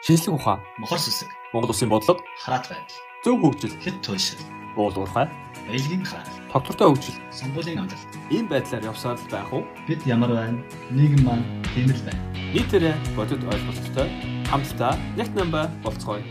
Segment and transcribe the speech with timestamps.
[0.00, 4.40] шинжлэх ухаан, мохор сүсэг, Монгол улсын бодлого, хараат байдал, зөв хөгжил, хэд туйлшил,
[4.76, 5.28] уул уурхай,
[5.68, 8.08] баялагын хаал, тогтвортой хөгжил сонгуулийн амлалт.
[8.32, 9.68] ийм байдлаар явсаар л байх уу?
[9.84, 10.64] Бид ямар байна?
[10.88, 11.44] Нийгэм маань
[11.76, 12.22] тийм л байна.
[12.56, 14.08] Нийтээрээ бодит ойлголттой
[14.48, 16.24] хамтдаа яг намба болцгоё.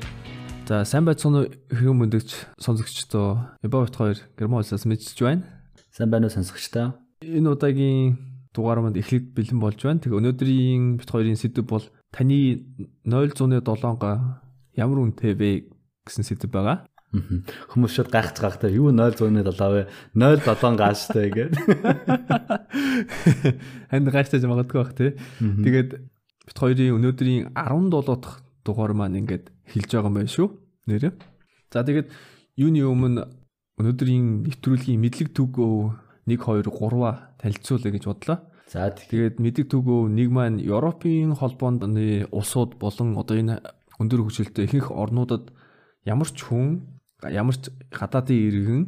[0.66, 5.46] За сайн байцгаана уу хэрэг мөндөгч сонсогчдоо Ебавт 2 Герман улсаас мэдчихэж байна.
[5.94, 6.98] Сайн байна уу сонсогчдоо?
[7.22, 8.18] Энэ удаагийн
[8.50, 10.02] дугаар манд эхлээд бэлэн болж байна.
[10.02, 12.66] Тэгээ өнөөдрийн бит хоёрын сэдв бол таны
[13.06, 14.12] 007-га
[14.76, 15.50] ямар үнэтэй вэ
[16.06, 16.86] гэсэн сэдв байгаа.
[17.10, 19.90] Хүмүүс шууд гайхаж гайхтай юу 0.7 вэ?
[20.14, 21.58] 0.7 гааштай гэдэг.
[23.90, 25.18] Ханд гайхтаж магадгүй бах тий.
[25.42, 30.48] Тэгээд бит хоёрын өнөөдрийн 17 дахь дугаар маань ингээд хэлж байгаа юм байна шүү.
[30.86, 31.14] Нэрээ.
[31.74, 32.14] За тэгээд
[32.62, 33.26] юуны өмнө
[33.82, 38.38] өнөөдрийн нэвтрүүлгийн мэдлэг түгөө 1 2 3-аа танилцуулъя гэж бодлоо.
[38.70, 43.66] За Тэгээд мэдлэг түгөө нэг маань Европын холбооны улсууд болон одоо энэ
[43.98, 45.50] өндөр хөгжилтэй ихэнх орнуудад
[46.06, 46.86] ямар ч хүн
[47.26, 48.82] ямар ч гадаадын иргэн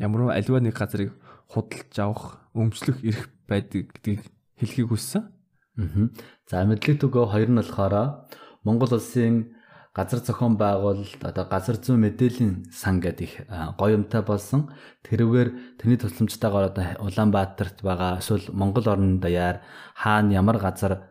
[0.00, 1.12] ямар аливаа нэг газрыг
[1.52, 4.24] худалдаж авах, өмчлөх эрх байдаг гэдгийг
[4.56, 5.28] хэлхийг хүссэн.
[5.76, 6.16] мгм.
[6.48, 8.24] За мэдлэг төгөө хоёр нь болохоор
[8.64, 9.52] Монгол улсын
[9.98, 14.70] газар зохион байгуулалт одоо газар зүйн мэдээллийн сан гэдэг их а, гоё юмтай болсон.
[15.02, 15.48] Тэрүүгээр
[15.82, 19.66] тэрний тусламжтайгаар одоо Улаанбаатарт байгаа эсвэл Монгол орнын даяар
[19.98, 21.10] хаана ямар газар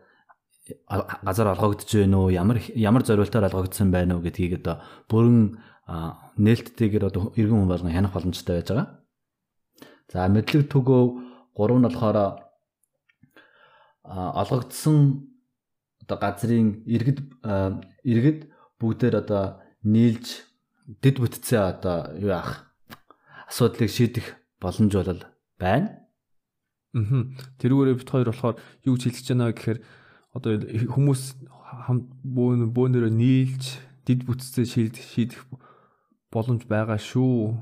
[1.20, 4.80] газар олгогдож байна уу ямар ямар зориултаар олгогдсон байна уу гэдгийг одоо
[5.12, 5.60] бүрэн
[6.40, 8.88] нээлттэйгээр одоо иргэн хүн болгон хянах боломжтой байж байгаа.
[10.08, 11.04] За мэдлэг төгөө
[11.60, 12.16] 3 нь болохоор
[14.40, 15.28] олгогдсон
[16.04, 17.20] одоо газрын иргэд
[18.04, 18.40] иргэд
[18.80, 20.48] бүгдээр одоо нийлж
[21.02, 22.68] дэд бүтцээ одоо юу яах
[23.50, 24.26] асуудлыг шийдэх
[24.60, 25.22] боломж бол
[25.58, 26.08] байна.
[26.96, 27.28] Аа.
[27.60, 29.78] Тэрүүгээр бит хоёр болохоор юу гэж хэлж байна гэхээр
[30.32, 30.50] одоо
[30.94, 31.22] хүмүүс
[32.24, 33.64] бөөн бөөнөрөө нийлж
[34.08, 35.44] дид бүтцээ шийд шийдэх
[36.32, 37.56] боломж байгаа шүү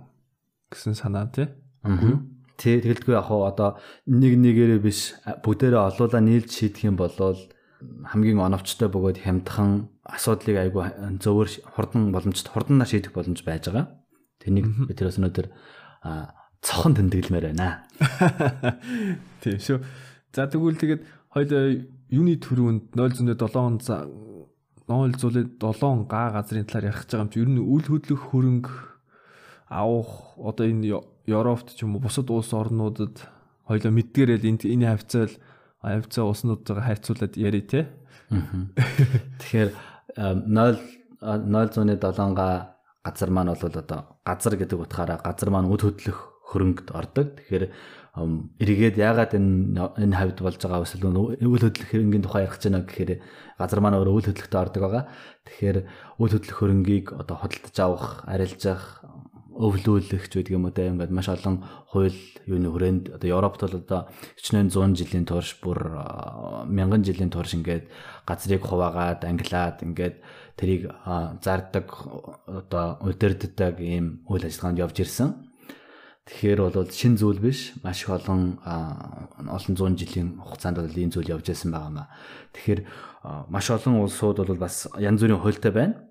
[0.71, 1.51] гэсэн санаа тий.
[1.83, 2.23] Аа.
[2.57, 3.77] Тэ тэгэлдгүй яг одоо
[4.07, 7.13] нэг нэгээрээ биш бүгдээрээ олуулаа нийлж шийдэх юм бол
[7.83, 10.85] хамгийн оновчтой бөгөөд хямдхан асуудлыг айгүй
[11.21, 13.93] зөвөр хурдан боломжтой хурдан шийдэх боломж байж байгаа.
[14.41, 15.47] Тэнийг бид тэрс өнөөдөр
[16.65, 17.85] цохон тэмдэглэмээр байна.
[19.43, 19.79] Тийм шүү.
[20.33, 24.09] За тэгвэл тэгээд хоёул юуны төрөнд 0.7 за
[24.89, 28.71] 0.7 га газрын талаар ярих гэж байгаа юм чи ер нь үл хөдлөх хөрөнгө
[29.69, 33.27] авах одоо энэ Европт ч юм уу бусад улс орнуудад
[33.67, 35.33] хоёул мэдгээрэл энэ энэ хавцал
[35.83, 37.89] хавцаа улснуудтайгаа харьцуулаад яри те.
[38.31, 39.71] Тэгэхээр
[40.17, 40.79] 0
[41.21, 46.19] 0.7 га газар маань бол одоо газар гэдэг утгаараа газар маань үл хөдлөх
[46.51, 47.27] хөрөнгөд ордог.
[47.39, 47.65] Тэгэхээр
[48.17, 52.87] эргээд яагаад энэ энэ хавьд болж байгаа эсвэл үл хөдлөх хөрөнгөний тухай ярих гэж байна
[52.89, 53.11] гэхээр
[53.61, 55.05] газар маань өөрөө үл хөдлөхтэй ордог байгаа.
[55.45, 55.79] Тэгэхээр
[56.19, 59.05] үл хөдлөх хөрөнгийг одоо худалдаж авах, арилжах,
[59.57, 63.77] өвлүүлэх ч гэдэг юм уу те ингээд маш олон хууль юуны хүрээнд одоо Европт бол
[63.81, 64.01] одоо
[64.37, 65.81] хичнээн 100 жилийн турш бүр
[66.69, 67.89] мянган жилийн турш ингээд
[68.29, 70.17] газрыг хуваагаад англиад ингээд
[70.61, 70.93] тэрийг
[71.41, 71.89] зардаг
[72.45, 75.31] одоо удирддаг ийм үйл ажиллагаанд явж ирсэн.
[76.27, 81.33] Тэгэхээр бол шин зүйл биш маш их олон олон зуун жилийн хугацаанд бол ийм зүйл
[81.39, 82.09] явж ирсэн байгаа маа.
[82.53, 82.81] Тэгэхээр
[83.47, 86.06] маш олон улсууд бол бас янз бүрийн хуультай байна.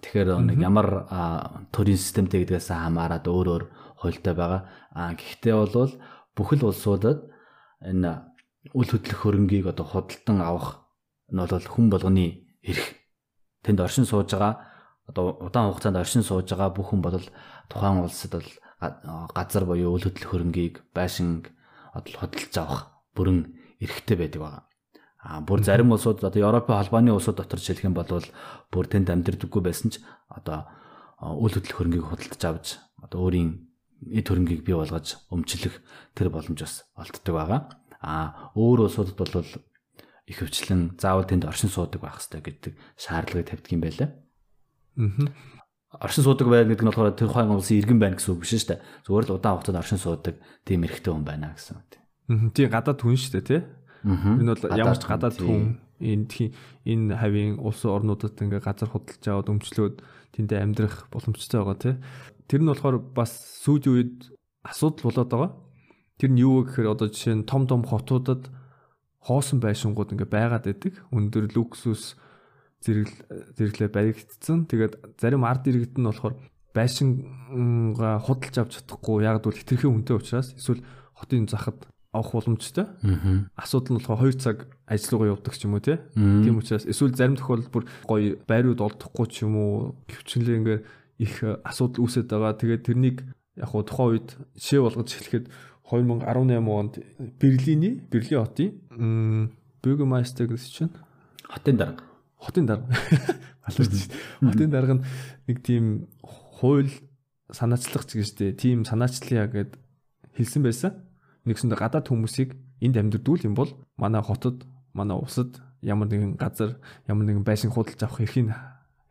[0.00, 1.04] Тэгэхээр нэг ямар
[1.68, 3.64] төрийн системтэй гэдгээс хамаарат өөр өөр
[4.00, 4.62] хуультай байгаа.
[4.96, 5.92] А гэхдээ бол
[6.32, 7.28] бүхэл улсуудад
[7.84, 8.10] энэ
[8.72, 10.88] үл хөдлөх хөрөнгийг одоо худалдан авах
[11.28, 12.96] нь бол хүн болгоны эрх.
[13.60, 14.64] Тэнд оршин сууж байгаа
[15.12, 17.20] одоо удаан хугацаанд оршин сууж байгаа бүх хүн бол
[17.68, 18.48] тухайн улсад бол
[18.80, 21.44] га- газар буюу үл хөдлөх хөрөнгийг байшин
[21.92, 22.80] одоо худалдаж авах
[23.12, 24.62] бүрэн эрхтэй байдаг байгаа.
[25.22, 28.10] А бүр зарим улсууд одоо Европын холбооны улсууд дотор жишээлх юм бол
[28.74, 30.66] бүр тэнд амьдэрдэггүй байсан ч одоо
[31.22, 32.66] үл хөдлөх хөрөнгийг худалдаж авч
[32.98, 33.70] одоо өөрийн
[34.10, 35.78] эд хөрөнгийг бий болгож өмчлөх
[36.18, 37.60] тэр боломж бас олддог байгаа.
[38.02, 39.46] А өөр улсуудад бол
[40.26, 44.10] их хвчлэн заавал тэнд оршин суудаг байх хэрэгтэй гэдэг шаардлагыг тавьдаг юм байлаа.
[44.98, 45.30] Аа.
[46.02, 48.74] Оршин суудаг байна гэдэг нь болохоор тэр тухайн улсын иргэн байна гэсэн үг биш шүү
[48.74, 48.82] дээ.
[49.06, 50.34] Зүгээр л удаан хугацаанд оршин суудаг
[50.66, 52.02] тийм эрхтэй хүн байна гэсэн үг.
[52.32, 52.48] Мгм.
[52.56, 53.60] Тийм гадаад хүн шүү дээ тий.
[54.04, 56.50] Энэ бол ямар ч гадаад хүн энэ
[56.82, 59.96] энэ хавийн улс орнуудад ингээ газар худалдаж аваад өмчлөөд
[60.34, 61.94] тэндээ амьдрах боломжтой байгаа тий.
[62.50, 64.16] Тэр нь болохоор бас сүүлийн үед
[64.66, 65.50] асуудал болоод байгаа.
[66.18, 68.50] Тэр нь юу вэ гэхээр одоо жишээ нь том том хотуудад
[69.22, 70.94] хоосон байшингууд ингээ байгаад байдаг.
[71.14, 72.18] Өндөр люксус
[72.82, 73.10] зэрэг
[73.54, 74.66] зэрэглээ баригдсан.
[74.66, 76.34] Тэгээд зарим ард иргэд нь болохоор
[76.74, 80.82] байшингаа худалдаж авч чадахгүй яг бол хитрхээ үнэтэй учраас эсвэл
[81.14, 82.86] хотын захад авах боломжтой.
[83.56, 85.96] Асуудал нь болохоор 2 цаг ажил руугаа явдаг ч юм уу тий.
[86.14, 90.78] Тийм учраас эсвэл зарим тохиолдолд бүр гоё байрууд олдохгүй ч юм уу хөвчнөлээ ингээ
[91.24, 92.52] их асуудал үүсэж байгаа.
[92.60, 93.16] Тэгээд тэрнийг
[93.56, 94.28] яг хуу тухайн үед
[94.60, 95.46] жишээ болгож хэлэхэд
[95.88, 96.94] 2018 онд
[97.40, 98.70] Берлиний Берлин хотын
[99.82, 100.92] Bürgermeister гэсэн чинь
[101.48, 102.04] Хотын дарга.
[102.36, 102.88] хотын дарга
[103.66, 104.08] аларч
[104.40, 105.04] хотын дарга нь
[105.48, 106.88] нэг тийм хууль
[107.52, 109.76] санаачлах ч гэжтэй тийм санаачлалаа гэд
[110.32, 110.92] хэлсэн байсан.
[111.46, 116.78] Нэгсэндээ гадаад хүмүүсийг энд амьдрдүүл юм бол манай хотод манай усад ямар нэгэн газар
[117.10, 118.54] ямар нэгэн байшин худалдаж авах эрхийг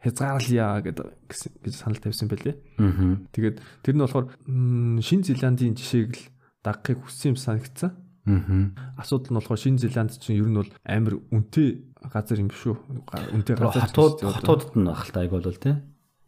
[0.02, 1.08] хязгаарлая гэдэг
[1.62, 2.56] гэж санал тавьсан байлээ.
[2.82, 3.22] Аа.
[3.36, 4.26] Тэгээд тэр нь болохоор
[5.04, 6.26] Шинэ Зеландийн жишээг л
[6.66, 7.92] дагахыг хүссэн юм санагдсан.
[8.26, 8.98] Аа.
[8.98, 12.76] Асуудал нь болохоор Шинэ Зеланд чинь ер нь бол амар үнэтэй газар юм шүү.
[13.06, 13.86] Га- Үнэтэй газар.
[13.94, 15.76] Хотууд хотуудад нь ахaltaа айг бол тий.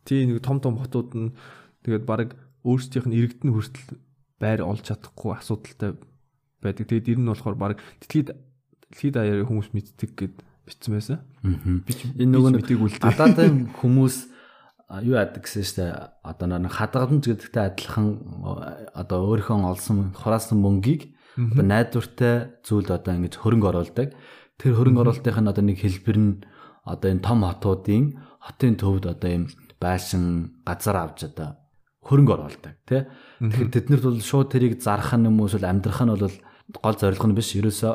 [0.06, 1.34] тий нэг том том хотууд нь
[1.82, 3.98] тэгээд баг өөрсдийнх нь иргэдэн хүртэл
[4.44, 5.96] байр олж чадахгүй асуудалтай
[6.60, 6.86] байдаг.
[6.92, 8.36] Тэгээд ер нь болохоор баг дэлхийд
[8.92, 10.36] дэлхийд даяар хүмүүс мэддэг гэд
[10.68, 11.18] бичсэн байсан.
[11.88, 14.16] Би Энэ нөгөө нэг гадаадын хүмүүс
[15.02, 15.86] юу яадаг гэсэн штэ
[16.22, 18.08] одоо нэг хадгаламж гэдэгтэй адилхан
[18.94, 24.14] одоо өөрийнхөө олсон хураасан мөнгийг одоо найдвартай зүйлд одоо ингэж хөрөнгө оруулдаг.
[24.60, 26.34] Тэр хөрөнгө оруулалтын нь одоо нэг хэлбэр нь
[26.86, 29.44] одоо энэ том хотуудын хотын төвд одоо юм
[29.80, 31.58] байшин газар авч одоо
[32.04, 33.02] хөрөнгө оруулдаг тий.
[33.40, 36.36] Тэгэхээр тэднэрт бол шууд тэрийг зарах нь юм уу эсвэл амьдрах нь бол
[36.84, 37.56] гол зорилго нь биш.
[37.56, 37.94] Ерөөсөө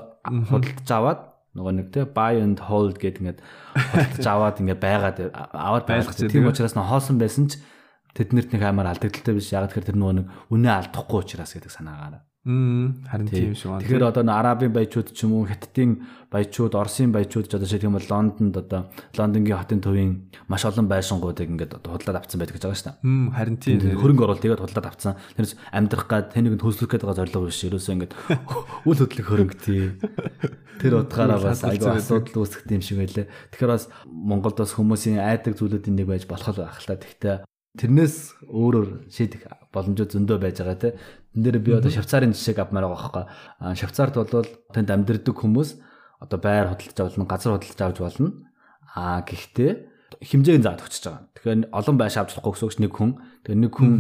[0.48, 1.20] худалдаж аваад
[1.56, 5.16] нөгөө нэг тий buy and hold гэдэг ингээд худалдаж аваад ингээд байгаад
[5.52, 6.44] аваад Байлгах Тийм тий.
[6.44, 7.60] учраас нөө хоосон байсан ч
[8.12, 9.52] тэднэрт нэг амар алдагдaltaй биш.
[9.52, 12.27] Яг тэгэхээр тэр нөгөө нэг үнэ алдахгүй учраас гэдэг санаагаар.
[12.46, 13.82] Харин тийм шүү.
[13.82, 17.98] Тэгэхээр одоо арабын баячууд ч юм уу хятадын баячууд, Оросын баячууд ч одоо шиг юм
[17.98, 18.88] бол Лондонд одоо
[19.18, 23.34] Лондонгийн хотын төвийн маш олон байшингуудыг ингээд одоо худалдаад авсан байдаг гэж байгаа шүү дээ.
[23.36, 23.78] Харин тийм.
[24.00, 25.18] Хөрөнгө оруулалт тэгээд худалдаад авсан.
[25.34, 27.60] Тэрс амьдрах гад тэнийг нь хөслөх гэдэг зорилго биш.
[27.66, 28.14] Ерөөсөө ингээд
[28.88, 29.98] үл хөдлөх хөрөнгө тий.
[30.78, 33.26] Тэр утгаараа бас айгүй асуудал үүсгэх юм шиг байлээ.
[33.50, 37.02] Тэгэхээр бас Монголд бас хүмүүсийн айдаг зүйлүүдийн нэг байж болох байх л та.
[37.02, 37.36] Тэгтээ
[37.78, 40.90] тэрнээс өөрөөр шийдэх боломжууд зөндөө байж байгаа те.
[41.32, 43.24] Тэн дээр би одоо Швейцарын жишээг авмаар байгаа байхгүй.
[43.62, 45.70] А Швейцарт бол тэнд амьдардаг хүмүүс
[46.18, 48.28] одоо байр худалдаж авах болно, газар худалдаж авч болно.
[48.94, 49.70] А гэхдээ
[50.18, 51.22] хэмжээг заад өгчөж байгаа.
[51.38, 53.10] Тэгэхээр олон байш авч болохгүй гэсэн үг нэг хүн.
[53.46, 53.92] Тэгэхээр нэг хүн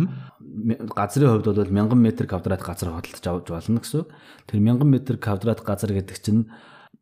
[0.90, 4.08] газрын хувьд бол 1000 м квадрат газар худалдаж авч болно гэсэн үг.
[4.48, 6.50] Тэр 1000 м квадрат газар гэдэг чинь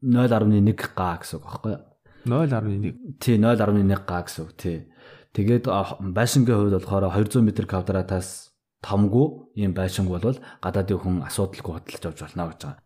[0.05, 1.83] 0.1 га гэсэн үг байхгүй юу?
[2.27, 3.17] 0.1.
[3.23, 4.91] Тий 0.1 га гэсэн үг тий.
[5.37, 5.69] Тэгээд
[6.17, 12.21] байшингийн хувьд болохоор 200 м квадратаас томгүй ийм байшинг бол гадаадын хүн асуудалгүй худалдаж авч
[12.25, 12.81] болно гэж байгаа.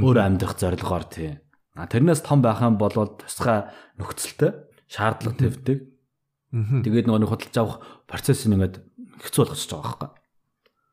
[0.00, 1.36] Өөр амьдрах зорилгоор тий.
[1.76, 3.68] А тэрнээс том байх юм бол тусгай
[4.00, 4.56] нөхцөлтэй
[4.88, 5.84] шаардлага.
[6.56, 6.80] Мм.
[6.80, 8.80] Тэгээд нөгөө нэг худалдаж авах процесс нэгэд
[9.20, 10.10] хэцүү болгочихж байгаа байхгүй.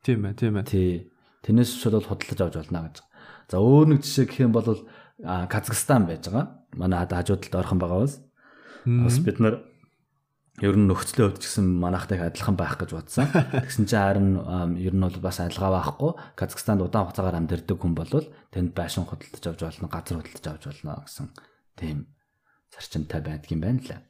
[0.04, 0.68] Тийм ээ, тийм ээ.
[0.68, 0.92] Тий.
[1.48, 2.96] Тэрнээс шууд худалдаж авч болно гэж.
[3.48, 4.68] За өөр нэг жишээ гэх юм бол
[5.48, 6.60] Казахстан байж байгаа.
[6.76, 8.20] Манай хажуудалд ойрхон байгаа бас.
[8.84, 9.64] Бас бид нар
[10.62, 13.26] ер нь нөхцөлийн хувьд ч гэсэн манайхтай адилхан байх гэж бодсон.
[13.26, 14.30] Тэгсэн чинь харин
[14.78, 16.10] ер нь бол бас адилгаа байхгүй.
[16.38, 18.12] Казахстанд удаан хугацаагаар амьдардаг хүн бол
[18.54, 21.26] тэнд байшин худалдаж авч болно, газар худалдаж авч болно гэсэн
[21.74, 22.06] тийм
[22.70, 24.00] зарчимтай байдаг юм байна лээ.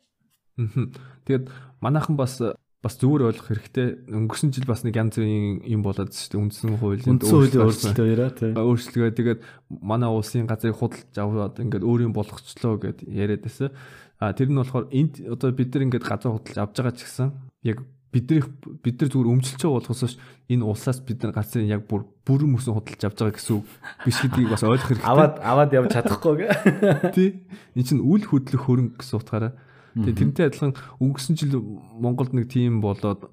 [0.61, 0.93] Мгм.
[1.25, 1.49] Тэгээд
[1.81, 2.41] манайхан бас
[2.85, 4.13] бас зүгээр ойлгох хэрэгтэй.
[4.13, 6.43] Өнгөрсөн жил бас нэг янз бүрийн юм болоод шүү дээ.
[6.45, 8.53] Үндсэн хуулийн Үндсэн хуулийн өөрчлөлт хоёроо тий.
[8.53, 9.41] өөрчлөгөө тэгээд
[9.81, 13.73] манай улсын газрыг худалдаж аваад ингээд өөрийн болгочлоо гэд яриад байсан.
[14.19, 17.29] А тэр нь болохоор энд одоо бид нар ингээд газар худалдаж авж байгаа ч гэсэн
[17.67, 17.83] яг
[18.15, 18.43] бидний
[18.83, 20.15] бид нар зүгээр өмчлөж байгаа болохоос
[20.47, 23.67] энэ улсаас бид нар газрын яг бүр бүрэн мөсөн худалдаж авж байгаа гэсэн үг
[24.07, 25.11] биш гэдгийг бас ойлгох хэрэгтэй.
[25.11, 26.47] Аваад аваад явж чадахгүй гэ.
[27.17, 27.43] тий.
[27.75, 29.53] Энэ чинь үл хөдлөх хөрөнгө гэсэн утгаараа.
[29.99, 31.59] Тэгээ тэрнтэй адилхан өнгөрсөн жил
[31.99, 33.31] Монголд нэг тим болоод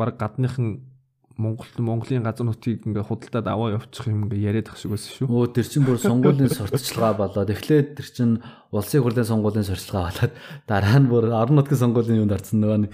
[0.00, 0.93] баг гадныхан
[1.36, 5.26] Монголд Монголын газар нутгийг ингээ худалдаад аваа явуучих юм ингээ яриад ах шиг байсан шүү.
[5.26, 8.30] Өө тэр чин бүр сонгуулийн сурталчилгаа болоод эхлээд тэр чин
[8.70, 10.34] улсын хурлын сонгуулийн сурталчилгаа болоод
[10.70, 12.92] дараа нь бүр орон нутгийн сонгуулийн юунд орсон нөгөө нэг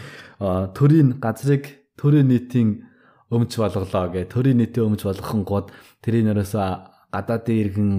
[0.72, 1.64] төрийн газрыг
[2.00, 2.68] төрийн нийтийн
[3.28, 4.32] өмч болголоо гэ.
[4.32, 5.68] Төрийн нийтийн өмч болгохон гууд
[6.00, 6.64] тэрийн ерөөсө
[7.12, 7.92] гадаадын иргэн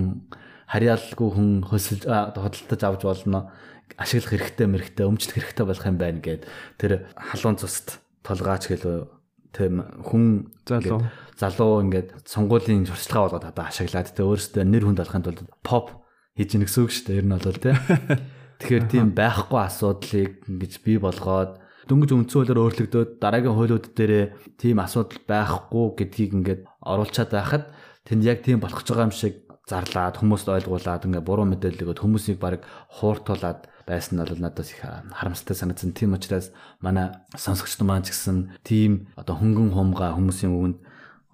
[0.74, 3.54] харьяалалгүй хүн хөсөлж худалдаж авч болно.
[3.94, 6.50] Ашиглах хэрэгтэй мэрэгтэй өмчлөх хэрэгтэй болох юм байна гэд.
[6.82, 9.21] Тэр халуун цуст толгаач гэлөө
[9.52, 11.08] тийм хүн Залуу.
[11.36, 16.02] залуу ингээд сонгуулийн сурталчилгаа болгоод одоо ашиглаад тэ өөрөөсөө нэр хүнд болохын тулд pop
[16.40, 17.20] хийж ийн гэсэн үг шүү дээ.
[17.20, 17.72] Ер нь бол тэ.
[18.62, 21.58] Тэгэхээр тийм байхгүй асуудлыг ингэж бий болгоод
[21.90, 24.26] дөнгөж үндсөөлөөр өөрлөгдөөд дараагийн хуулиуд дээрээ
[24.62, 27.66] тийм асуудал байхгүй гэдгийг ингээд оруулчаад байхад
[28.06, 32.02] тэнд яг тийм болох ч байгаа юм шиг зарлаад хүмүүст ойлгуулад ингээд буруу мэдээлэл өгөөд
[32.06, 32.62] хүмүүсийг баг
[33.02, 35.92] хууртуулад байсан нь бол надад их харамсалтай санагдсан.
[35.92, 40.52] Тийм учраас манай сонсогчд маань ч гэсэн тийм одоо хөнгөн хумга хүмүүсийн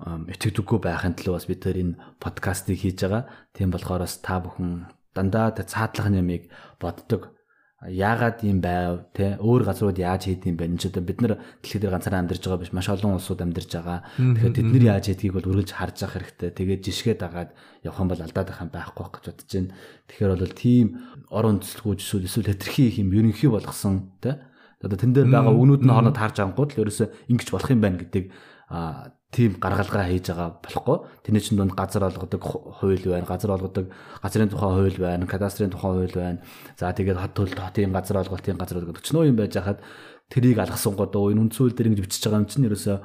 [0.02, 3.30] ам, итгэдэггүй байхын төлөө бас бид тэр энэ подкастыг хийж байгаа.
[3.54, 6.50] Тийм болохоор бас та бүхэн дандаа цаадлах нэмийг
[6.82, 7.37] боддог.
[7.78, 10.66] Яагаад юм байв те өөр газрууд яаж хийд юм бэ?
[10.66, 14.02] Энд ч одоо бид нар дэлхийд ганцаараа амьдарч байгаа биш маш олон улсууд амьдарч байгаа.
[14.18, 16.50] Тэгэхээр тэд нар яаж хийдгийг бол үргэлж харж явах хэрэгтэй.
[16.58, 17.54] Тэгээд жишгээд агаад
[17.86, 19.70] явах юм бол алдаад байх юм байхгүй гэж бодож байна.
[20.10, 20.88] Тэгэхээр бол тийм
[21.30, 24.42] ор үндэслэггүй эсвэл эсвэл хэтэрхий их юм ерөнхий болгосон те
[24.82, 27.98] одоо тэн дээр байгаа өгнүүд нь хооронд таарч ангууд л ерөөсөө ингэж болох юм байна
[28.02, 28.24] гэдэг
[28.70, 30.98] а тийм гаргалгаа хийж байгаа болохгүй.
[31.24, 33.92] Тэрний чинь донд газар олгодог хууль байна, газар олгодог
[34.24, 36.40] газрын тухай хууль байна, кадастрын тухай хууль байна.
[36.80, 39.84] За тэгээд хот төлөлт хотын газар олголтын газар олголт өчнөө юм байж хахад
[40.32, 42.98] тэрийг алгасан гоо энэ үндсүүл дээр ингэж бичиж байгаа юм чинь ерөөсөө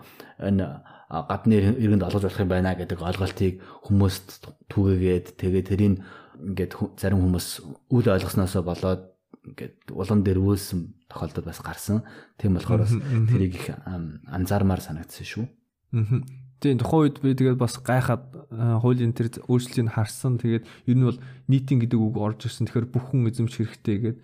[0.47, 0.65] энэ
[1.11, 3.55] гадны иргэнд олгож болох юм байна гэдэг ойлголтыг
[3.91, 4.29] хүмүүст
[4.71, 6.01] түгээгээд тэгээд тэрийг
[6.39, 7.47] ингээд зарим хүмүүс
[7.91, 9.03] үл ойлгосноосоо болоод
[9.43, 12.07] ингээд улан дээр үйлсэн тохиолдол бас гарсан.
[12.39, 12.95] Тийм болохоор бас
[13.29, 15.45] тэрийг их анзаармаар санагдсан шүү.
[15.93, 16.23] Аа.
[16.63, 18.23] Тийм тухайн үед би тэгээд бас гайхаад
[18.53, 20.39] хуулийн тэр өөрчлөлтийг харсан.
[20.39, 21.19] Тэгээд ер нь бол
[21.51, 22.71] нийтийн гэдэг үг орж ирсэн.
[22.71, 24.17] Тэгэхээр бүх хүн эзэмш хэрэгтэй гэдэг.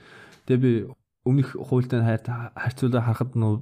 [0.46, 0.72] Тэгээд би
[1.26, 3.58] өмнөх хуультай харьцуулаад харахад нөө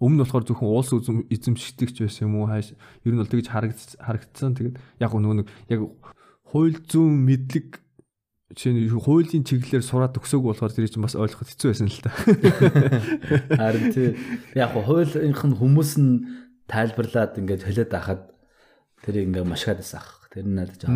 [0.00, 0.90] өмнө нь болохоор зөвхөн уус
[1.28, 2.72] эзэмшигдэгч байсан юм уу хааш
[3.04, 4.56] ер нь бол тэгж харагдсан.
[4.56, 5.80] Тэгээд яг нөгөө нэг яг
[6.48, 7.82] хууль зүүн мэдлэг
[8.56, 12.10] чинь хуулийн чиглэлээр сураад өгсөөг болохоор тэр чинь бас ойлгоход хэцүү байсан л та.
[13.60, 14.16] Харин тий
[14.56, 16.14] яг хуулийнх нь хүмүүс нь
[16.70, 18.22] тайлбарлаад ингээд хэлээд байхад
[19.02, 20.20] тэрийг ингээ машгаад байсан ах.
[20.30, 20.94] Тэр нь надад жаа.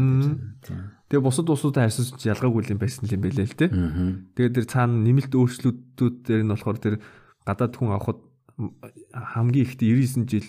[1.10, 3.66] Тэгээ бусад улсуудаа харьцуулж ялгаагүй юм байсан юм байлээ л те.
[3.66, 6.94] Тэгээд тэр цаана нэмэлт өөрчлөлтүүд дээр нь болохоор тэр
[7.42, 8.22] гадаад хүн авахд
[9.10, 10.48] хамгийн ихдээ 99 жил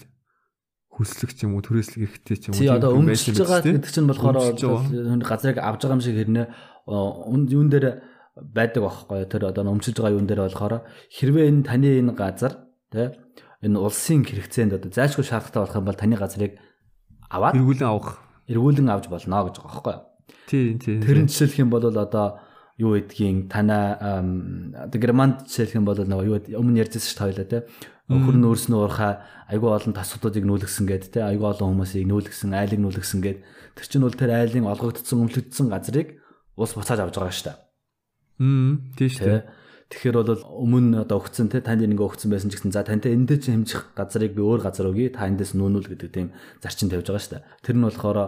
[0.94, 2.62] хүслэг ч юм уу түрээслэг ихтэй ч юм уу.
[2.62, 4.38] Тий одоо өмчлөж байгаа гэдэг чинь болохоор
[5.25, 6.46] газрыг авж байгаа юм шиг хэрнээ
[6.86, 7.86] юун дээр
[8.38, 12.53] байдаг байхгүй тэр одоо өмчлөж байгаа юун дээр болохоор хэрвээ энэ таны энэ газар
[12.94, 13.10] тий
[13.65, 16.53] энэ улсын хэрэгцээнд одоо зайлшгүй шаардлагатай болох юм бол таны газрыг
[17.34, 19.98] аваад эргүүлэн авах эргүүлэн авч болно гэж байгаа байхгүй.
[20.45, 21.00] Тийм тийм.
[21.01, 22.39] Тэр нь жишээлх юм бол одоо
[22.77, 24.22] юу гэдгийг танаа
[24.86, 27.60] одоо германд жишээлх юм бол нөгөө юу өмнө ярьжсэн шүү дээ те
[28.05, 29.13] өхөр нь өөрснөө уурхаа
[29.50, 33.39] айгүй олон тасуудыг нүүлгсэн гээд те айгүй олон хүмүүсийг нүүлгсэн айлыг нүүлгсэн гээд
[33.79, 36.22] тэр чинь бол тэр айлын олгогдсон өмлөгдсөн газрыг
[36.53, 37.57] улс буцааж авч байгаа шүү дээ.
[38.45, 39.43] Мм тийм шүү дээ.
[39.85, 43.37] Тэгэхээр бол өмнө одоо өгцөн те танд ингээ өгцөн байсан ч гэсэн за тантай эндээ
[43.37, 47.21] чи хэмжих газрыг би өөр газар өгье та эндээс нүүнүүл гэдэг тийм зарчим тавьж байгаа
[47.21, 47.45] шүү дээ.
[47.61, 48.19] Тэр нь болохоор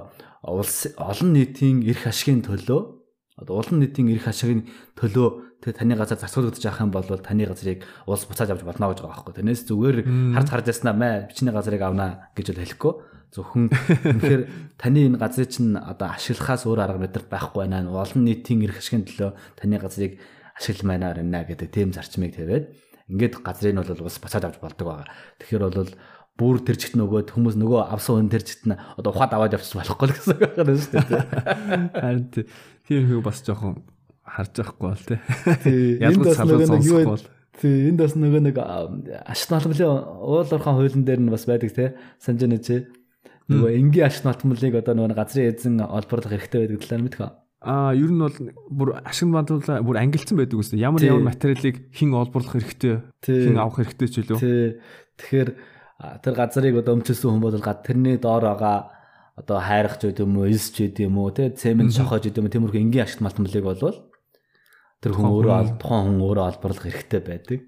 [0.45, 2.81] улс олон нийтийн эрх ашигын төлөө
[3.41, 7.81] одоо олон нийтийн эрх ашигын төлөө тэг таны газар зарцуулагдаж авах юм бол таны газрыг
[8.05, 9.33] улс буцааж авч болно гэж байгаа байхгүй.
[9.41, 9.97] Тэрнээс зүгээр
[10.37, 12.93] харж харж яснаа мэ бичний газрыг авнаа гэж бол хэлэхгүй.
[13.33, 13.65] Зөвхөн
[14.13, 14.43] үнэхээр
[14.77, 17.85] таны энэ газрыг чинь одоо ашиглахаас өөр арга мэдэр байхгүй байна.
[17.89, 20.21] Олон нийтийн эрх ашигын төлөө таны газрыг
[20.57, 22.73] ашигламаар байна гэдэг тийм зарчмыг тавиад
[23.07, 25.07] ингээд газрыг нь бол бас бацаад авч болдог байгаа.
[25.39, 25.91] Тэгэхээр бол
[26.37, 29.79] бүр тэр чигт нөгөө хүмүүс нөгөө авсан хүн тэр чигт нь одоо ухаад аваад явчих
[29.79, 31.23] болохгүй л гэсэн үг байна шүү дээ.
[31.97, 32.25] Харин
[32.85, 33.81] тийм хөө бас жоохон
[34.21, 35.19] харж байхгүй бол тий.
[36.03, 37.25] Ялгаж салгаж сонсохгүй бол.
[37.57, 39.89] Тий, энд бас нөгөө нэг ашиг наалмлын
[40.21, 41.89] уул орхон хуулийн дээр нь бас байдаг тий.
[42.21, 42.85] Санаж байна чи.
[43.49, 47.27] Нөгөө энгийн ашиг наалмлыг одоо нөгөө газрын эзэн олборлох хэрэгтэй байдаг талаар мэдхэ.
[47.61, 48.37] Аа ер нь бол
[48.69, 50.81] бүр ашиг бодлоо бүр ангилсан байдаг үстэй.
[50.81, 54.37] Ямар ямар материалыг хэн олборлох хэрэгтэй, хэн авах хэрэгтэй ч үлээ.
[54.37, 54.77] Тий.
[55.17, 55.49] Тэгэхээр
[56.21, 58.93] тэр газрыг одоо өмчсөн хүн бол тэрний доор байгаа
[59.37, 62.81] одоо хайрах ч гэдэм үү, элс ч гэдэм үү, тий цемент шохож гэдэм үү, тиймэрхүү
[62.81, 63.97] энгийн ашигт малтмлыг болвол
[65.01, 67.59] тэр хүн өөрөө тухайн хүн өөрөө олборлох хэрэгтэй байдаг.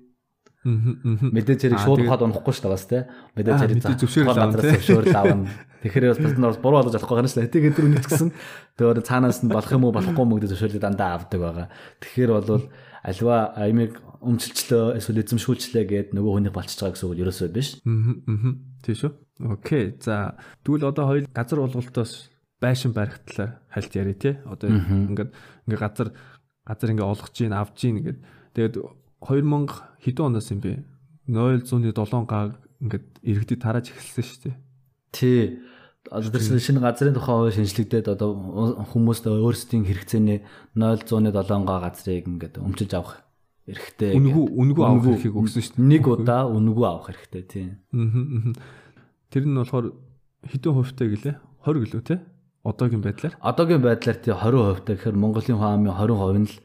[0.63, 3.03] Мэдээж хэрэг шууд хаад унахгүй шүү дээ бас тий.
[3.39, 5.47] Мэдээж хэрэг зөвшөөрөл авна.
[5.79, 7.53] Тэгэхээр бас бид нар буруу болгож болохгүй гэнэ шүү дээ.
[7.55, 8.29] Тэгээд тэр үнэцгсэн.
[8.75, 11.67] Тэгээд цаанаас нь болох юм уу болохгүй юм гэдэг зөвшөөрлөд дандаа авдаг байгаа.
[12.03, 12.67] Тэгэхээр бол
[13.07, 17.69] альва аймаг өмчлөлчлөө эсвэл эзэмшүүлчлээ гэд нөгөө хүнийг болчихж байгаа гэсэн үг ерөөсөө биш.
[17.87, 18.51] Аа.
[18.83, 19.11] Тийм шүү.
[19.47, 19.95] Окей.
[20.03, 20.35] За
[20.67, 22.27] тэгвэл одоо хоёул газар олголтоос
[22.59, 24.35] байшин барих талаар хальт яриа тий.
[24.43, 25.31] Одоо ингээд
[25.71, 26.11] ингээд газар
[26.67, 28.19] газар ингээд олгож гин авж гин гэд.
[28.59, 28.75] Тэгээд
[29.23, 30.83] 2000 хэдэн оноос юм бэ?
[31.29, 34.55] 0.7 га ингээд иргэдэд тарааж эхэлсэн шүү дээ.
[35.11, 35.41] Тий.
[36.09, 38.33] Одоо тэр шинэ газрын тухай шинжлэгдээд одоо
[38.95, 40.41] хүмүүст өөрсдийн хэрэгцээний
[40.73, 43.21] 0.7 га газрыг ингээд өмчилж авах
[43.67, 44.15] эрхтэй.
[44.17, 45.89] Үнгүү үнгүү авах эрхийг өгсөн шүү дээ.
[45.91, 47.67] Нэг удаа үнгүү авах эрхтэй тий.
[47.93, 48.55] Аа.
[49.29, 49.93] Тэр нь болохоор
[50.49, 51.35] хэдэн хувьтай гэлээ?
[51.67, 52.19] 20 гэлөө тий?
[52.63, 53.33] Одоогийн байдлаар?
[53.43, 56.55] Одоогийн байдлаар тий 20% та гэхээр Монголын хүн амын 20% нь л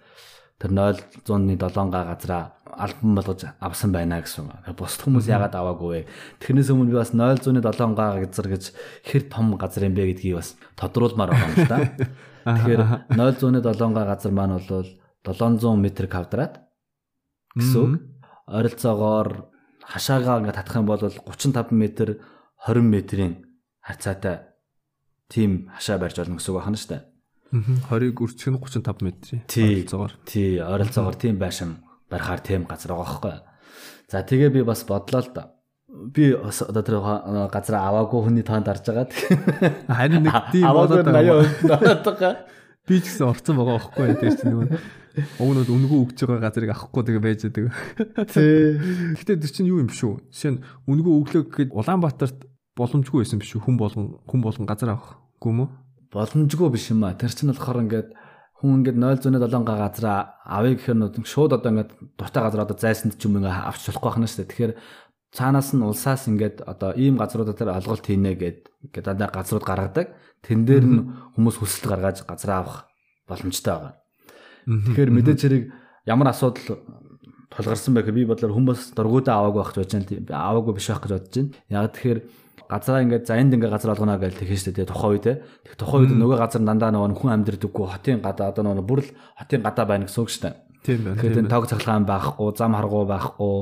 [0.58, 4.50] тэр 0.7 га газраа альбом болгож авсан байна гэсэн.
[4.76, 6.00] Бусд хүмүүс яагаад аваагүй вэ?
[6.42, 8.64] Тэрнээс өмнө би бас 0.7 га газар гэж
[9.06, 11.78] хэр том газар юм бэ гэдгийг бас тодруулмаар байгаа юм л да.
[12.44, 12.82] Тэгэхээр
[13.14, 14.88] 0.7 га газар маань бол
[15.24, 16.52] 700 м квадрат
[17.56, 18.00] гэсэн.
[18.46, 19.28] Ойролцоогоор
[19.82, 21.82] хашаагаа ингээд татах юм бол 35 м
[22.66, 23.34] 20 м-ийн
[23.80, 24.36] харьцаатай
[25.28, 27.13] тим хашаа барьж олно гэсэн үг байна шүү дээ.
[27.54, 27.86] Мгм.
[27.86, 29.62] 20-ыг үржих нь 35 метрийн Тий.
[29.86, 30.12] ойролцоогоор.
[30.26, 31.78] Тий, ойролцоогоор тийм байшин
[32.10, 33.34] барихаар тийм газар байгаа байхгүй.
[34.10, 35.54] За тэгээ би бас бодлоо л да.
[36.10, 39.06] Би бас одоо тэр га- газар аваагүй хүний тоонд дарж байгаа.
[39.86, 41.46] Харин нэг тийм болоод байгаа.
[41.46, 42.34] 80% байгаа.
[42.84, 44.68] Би ч гэсэн орцсон байгаа байхгүй тэр чинь нөгөө
[45.14, 47.72] Өгнөд үнгүү өгж байгаа газрыг авахгүй тэгээ байж байгаа.
[48.28, 48.76] Тий.
[49.16, 50.18] Гэхдээ тэр чинь юу юм биш үү?
[50.34, 52.44] Жишээ нь үнгүү өглөө гэхэд Улаанбаатарт
[52.76, 53.62] боломжгүй байсан биш үү?
[53.62, 55.70] Хүн болгон хүн болгон газар авахгүй юм уу?
[56.14, 57.18] Боломжгүй биш юм а.
[57.18, 58.08] Тэр чинь болохоор ингээд
[58.62, 60.06] хүн ингээд 0.7 га газар
[60.46, 64.10] авъя гэхээр нөө шууд одоо ингээд дуртай газар одоо зайсанд ч юм ингээд авч болохгүй
[64.14, 64.50] байна шүү дээ.
[64.54, 64.72] Тэгэхээр
[65.34, 68.58] цаанаас нь улсаас ингээд одоо ийм газруудад тэр алгалт хийнэ гэд
[68.94, 70.14] ингээд дандаа газрууд гаргадаг.
[70.46, 71.02] Тэн дээр нь
[71.34, 72.86] хүмүүс хүсэлт гаргаж газар авах
[73.26, 73.94] боломжтой байгаа.
[74.70, 75.64] Тэгэхээр мэдээж хэрэг
[76.06, 76.78] ямар асуудал
[77.50, 80.46] тулгарсан байх би бодлоор хүмүүс дургуудаа аваагүй байх гэж бодож байна.
[80.46, 81.50] Аваагүй биш байх гэж бодож байна.
[81.68, 82.18] Яг тэгэхээр
[82.68, 85.26] газараа ингээд за энд ингээд газар олгоно гэж тэгэн штэ тэгээ тухайн үед.
[85.64, 89.10] Тэг тухайн үед нөгөө газар дандаа нөгөө хүн амьдрдаггүй хотын гадаа одоо нөгөө бүр л
[89.38, 90.50] хотын гадаа байна гэсэн үг штэ.
[90.84, 91.20] Тийм байна.
[91.20, 93.56] Энэ тог цахилгаан байхгүй, зам харгуу байхгүй,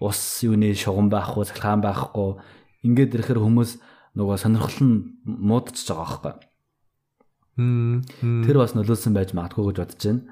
[0.00, 2.30] ус юуны шугам байхгүй, цахилгаан байхгүй.
[2.88, 3.70] Ингээд ирэхээр хүмүүс
[4.16, 6.50] нөгөө сонирхол нь муудчихж байгаа байхгүй.
[8.48, 10.22] Тэр бас нөлөөлсөн байж магадгүй гэж бодож байна.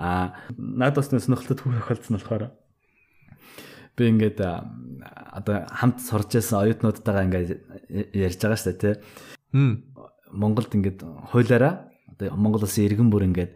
[0.00, 2.44] Аа надад бас сонирхолтой түүх тохиолдсон болохоор
[3.96, 7.50] би ингээд одоо хамт сурч байсан оюутнуудтайгаа ингээд
[8.14, 8.94] ярьж байгаа шүү дээ тий.
[9.54, 9.74] Мм.
[10.34, 10.98] Монголд ингээд
[11.30, 11.74] хуулаараа
[12.10, 13.52] одоо Монгол улсын иргэн бүр ингээд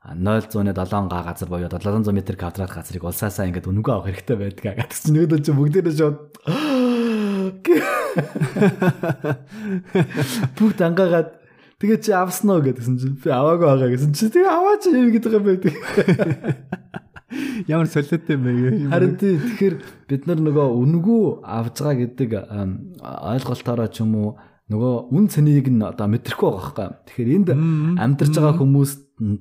[0.00, 4.64] 0.7 га газар боёо 700 м квадрат газрыг улсаасаа ингээд өнгөө авах хэрэгтэй байдаг.
[4.78, 6.18] Гэтэл чи нөгөөдөө чи бүгдээрээ шууд
[10.58, 11.30] бүгд ангаагаад
[11.78, 15.32] тэгээ чи авсан уу гэдгсэн чи би аваагүй байгаа гэсэн чи тэгээ аваач юм гэдэг
[15.36, 15.74] юм байдаг.
[17.70, 18.90] Ямар солиотой юм бэ?
[18.90, 19.74] Харин тий тэгэхээр
[20.10, 22.30] бид нар нөгөө үнгүү авж байгаа гэдэг
[23.00, 24.30] ойлголтоороо ч юм уу
[24.70, 26.88] нөгөө үн цэнийг нь одоо мэдрэхгүй байгаа байхгүй.
[27.06, 27.48] Тэгэхээр энд
[27.98, 28.90] амьдарч байгаа хүмүүс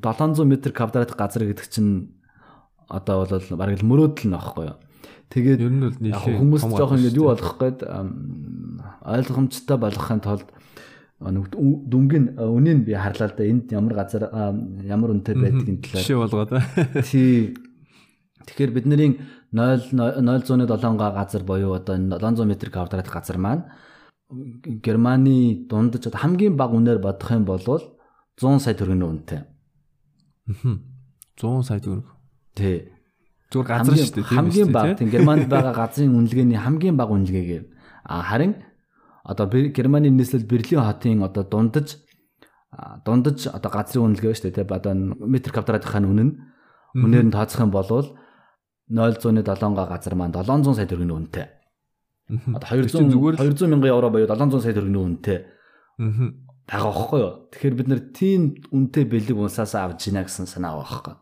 [0.02, 2.18] 700 м квадрат газар гэдэг чинь
[2.90, 4.78] одоо бол бараг л мөрөөдөл нь байхгүй юу.
[5.30, 10.50] Тэгээд Ер нь бол нийлээ хүмүүс жоох ингэ юу болох гээд ойлгомжтой болгохын тулд
[11.22, 14.26] дүнгийн үнийг би харлаа л да энд ямар газар
[14.82, 16.52] ямар үнэтэй байдгийн талаар Жишээ болгоод.
[17.06, 17.54] Тий.
[18.50, 19.22] Тэгэхээр бидний
[19.54, 23.64] 0 0.7 га газар буюу одоо энэ 700 м квадрат газар маань
[24.86, 29.42] Германы дундаж хамгийн бага үнээр бодох юм бол 100 сая төгрөгийн үнэтэй.
[31.38, 32.06] 100 сая төгрөг.
[32.54, 32.94] Тий.
[33.50, 34.30] Зүгээр газар шүү дээ.
[34.30, 34.98] Хамгийн бага тий?
[35.06, 37.66] тийм Германд байгаа газрын үнэлгээний хамгийн бага үнэлгээгээр
[38.06, 38.54] харин
[39.26, 41.98] одоо Германы нийслэл Берлин хотын одоо дундаж
[43.06, 44.94] дундаж одоо газрын үнэлгээ шүү дээ одоо
[45.26, 46.38] метр квадратын үнэн нь
[47.02, 47.90] үнээр нь тооцох юм бол
[48.90, 51.48] 0.7 га газар маань 700 сая төгрөгийн үнэтэй.
[52.58, 55.40] Одоо Тэр чинь 200 зүгээр л 200 мянган евро боёо 700 сая төгрөгийн үнэтэй
[56.70, 57.34] байгаа байхгүй юу?
[57.50, 61.16] Тэгэхээр бид нэр тийм үнэтэй бэлэг унсаас авч гинэ гэсэн санаа байгаа байхгүй.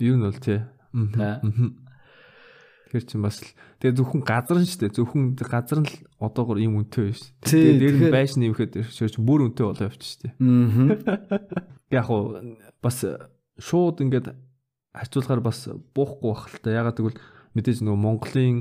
[0.00, 0.60] Ер нь бол тий.
[2.92, 3.48] Тэр чинь бас л
[3.80, 4.96] тэгээ зөвхөн газар нь шүү дээ.
[4.96, 7.12] Зөвхөн газар нь л одоогор ийм үнэтэй.
[7.44, 10.34] Тий, Тэгээ дээр нь байш нэмэхэд шөөч бүр үнэтэй болоо явчих шүү дээ.
[10.40, 12.00] Аа.
[12.00, 12.36] Яг уу
[12.80, 12.96] бас
[13.60, 14.32] шууд ингээд
[14.92, 16.70] харьцуулахаар бас буухгүй бах л та.
[16.70, 17.20] Ягаад гэвэл
[17.56, 18.56] мэдээж нөгөө Монголын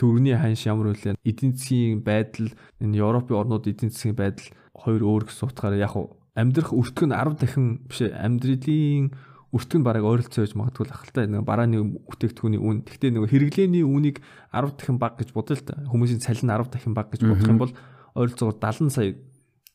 [0.00, 5.24] төвөрний ханш ямар үлээ эдийн засгийн байдал энэ Европын орнууд эдийн засгийн байдал хоёр өөр
[5.28, 5.94] гэсэн утгаараа яг
[6.36, 9.12] амьдрах өртгө нь 10 дахин биш амьдралын
[9.50, 12.86] өртгө нь бараг ойролцоо байж магадгүй л ахaltaа нэг барааны бүтээгдэхүүний үн.
[12.86, 14.22] Гэхдээ нөгөө хэрэглээний үнийг
[14.54, 15.74] 10 дахин бага гэж бодъё л та.
[15.90, 17.72] Хүмүүсийн цалин 10 дахин бага гэж бодох юм бол
[18.14, 19.18] ойролцоогоор 70 сая.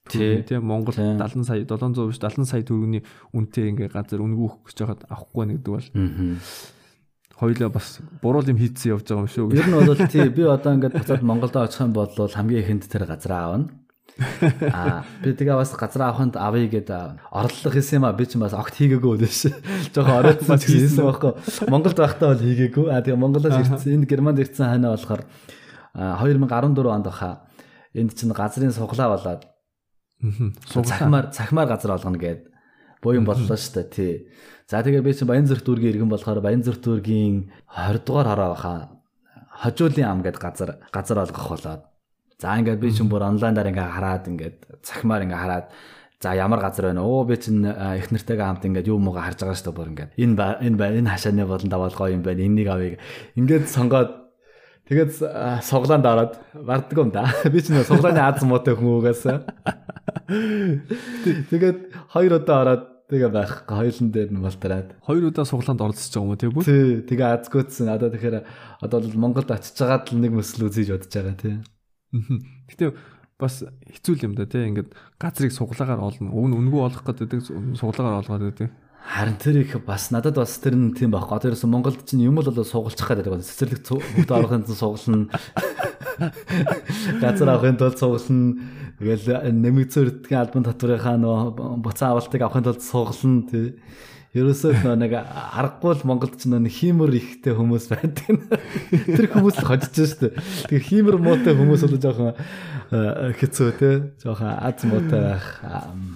[0.09, 1.17] Тийм Монгол Тий.
[1.17, 5.53] 70 сая 700 биш 70 сая төгрөгийн үнэтэй ингээ газар үнгүүх гэж байхад авахгүй байна
[5.57, 6.37] гэдэг бол Аа.
[7.35, 7.87] хоёлаа бас
[8.21, 9.53] буруу юм хийцэн явж байгаа юм шүү.
[9.57, 13.05] Ер нь бол тий би одоо ингээд буцаад Монголд очих юм бол хамгийн ихэнд тэр
[13.09, 13.67] газар аавна.
[14.71, 16.87] Аа би тэгээ бас газар аваханд авъя гэд
[17.33, 19.59] орлого хийсэн юм а би ч бас огт хийгээгүй байсан ш.
[19.91, 21.33] Жохоо оройтсан ч хийсэн байхгүй.
[21.67, 22.87] Монголд байхдаа бол хийгээгүй.
[22.93, 25.27] Аа тэгээ Монголоос ирсэн энд Германд ирсэн ханаа болохоор
[25.97, 27.43] а, 2014 онд баха
[27.91, 29.43] энд чинь газрын суглаа болоод.
[30.69, 32.47] Цахимаар цахимаар газар олгоно гэд.
[33.01, 34.13] Буян боллоо шүү дээ тий.
[34.67, 38.49] За тэгээ би чинь Баян зүрх дүүргийн иргэн болохоор Баян зүрх дүүргийн 20 дугаар хороо
[38.57, 38.73] баха
[39.61, 41.81] хожуулын ам гэд газар газар олгох болоод.
[42.41, 45.65] За ингээд би чинь бүр онлайнаар ингээ хараад ингээд цахимаар ингээ хараад.
[46.19, 47.05] За ямар газар байна?
[47.05, 50.11] Оо би чинь их нартайгаа хамт ингээд юу мууга харж байгаа шүү дээ бүр ингээд.
[50.17, 50.33] Энэ
[50.65, 52.41] энэ энэ хашааны болон давалгоо юм байна.
[52.41, 52.97] Энэнийг авъя
[53.37, 54.25] ингээд сонгоод
[54.85, 55.17] Тэгээд
[55.65, 57.25] суглаанд ороод барддаг юм да.
[57.49, 59.41] Би ч нэг суглааны аз муутай хүн угаасаа.
[60.25, 61.77] Тэгээд
[62.09, 63.53] хоёр удаа ороод тэгээ байх.
[63.69, 64.97] Хоёулын дээр нь болтраад.
[65.05, 66.63] Хоёр удаа суглаанд оролцож байгаа юм уу тий бүр?
[66.65, 67.93] Тий, тэгээ азгүйдсэн.
[67.93, 68.37] Одоо тэгэхээр
[68.81, 71.55] одоо бол Монголд очиж байгаад л нэг мөсөл үзэж бодож байгаа тий.
[72.15, 72.37] Мгм.
[72.71, 72.85] Гэтэ
[73.37, 76.31] бас хэцүү юм да тий ингээд газрыг суглагаар олно.
[76.31, 78.71] Уг нь үнгүй олох гэдэг суглагаар олгоод байдаг.
[79.05, 81.37] Харин тэр их бас надад бас тэр нь тийм байхгүй.
[81.37, 83.37] Тэр гэсэн Монголд чинь юм л болоо суулчих гэдэг.
[83.37, 85.29] Цэцэрлэг бүгд орохын тулд суулна.
[87.21, 88.65] Газар авахын тулд суулна.
[88.95, 93.75] Тэгэл нэмэгцөрдгийн албан татврынхаа нөө буцаа авалтыг авахын тулд суулна тий.
[94.35, 98.39] Ерөөсөө нөө нэг аргагүй л Монголд ч нөө хиймэр ихтэй хүмүүс байдаг.
[99.07, 100.35] Тэр хүмүүс л хожиж штэ.
[100.71, 102.35] Тэгээ хиймэр муутай хүмүүс бол жоохон
[103.35, 103.91] хэцүү те.
[104.23, 105.47] Жоохон аз муутай байх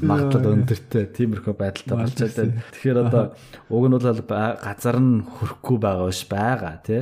[0.04, 2.64] магадлал өндөртэй тиймэрхүү байдалтай болчиход байна.
[2.76, 3.24] Тэгэхээр одоо
[3.72, 7.00] уг нь бол газар нь хөрөхгүй байгаа биш байгаа те.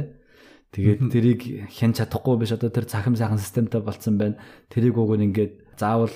[0.73, 4.37] Тэгээд тэрийг хэн чадахгүй биш одоо тэр цахим сайхан системтэй болцсон байна.
[4.69, 6.13] Тэрийг уг нь ингээд заавал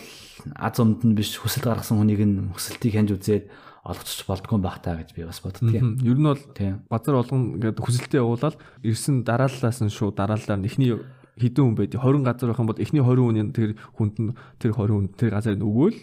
[0.58, 3.46] аз өмд нь биш хүсэл гаргасан хүнийг нь хүсэлтийг хянж үзээд
[3.86, 6.02] олгочих болдгүй байх таа гэж би бас боддгийн.
[6.06, 6.42] Ер нь бол
[6.90, 10.98] базар болгон ингээд хүсэлтээ явуулаад ирсэн дарааллаас нь шууд дарааллаар эхний
[11.42, 14.72] хідэн хүн байд 20 газар байх юм бол эхний 20 хүний тэр хүнд нь тэр
[14.78, 15.98] 20 хүн тэр газарыг өгөөл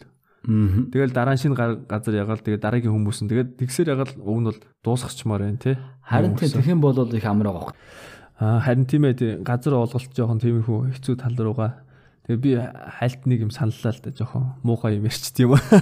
[0.48, 4.48] Тэгэл дараа нь шинэ газар ягаал тэгээ дараагийн хүмүүс нь тэгээд тэгсээр ягаал уг нь
[4.48, 5.76] бол дуусгачмаар байна тий.
[6.06, 7.74] Харин тийм тэгэх юм бол их амар байгаа.
[8.38, 11.82] Аа харин тийм ээ газар олголт жоохон тиймэрхүү хэцүү тал руугаа
[12.28, 15.64] Тэгээ би хальт нэг юм саналлаа л да жоохон муухай юм ярьч тийм үү.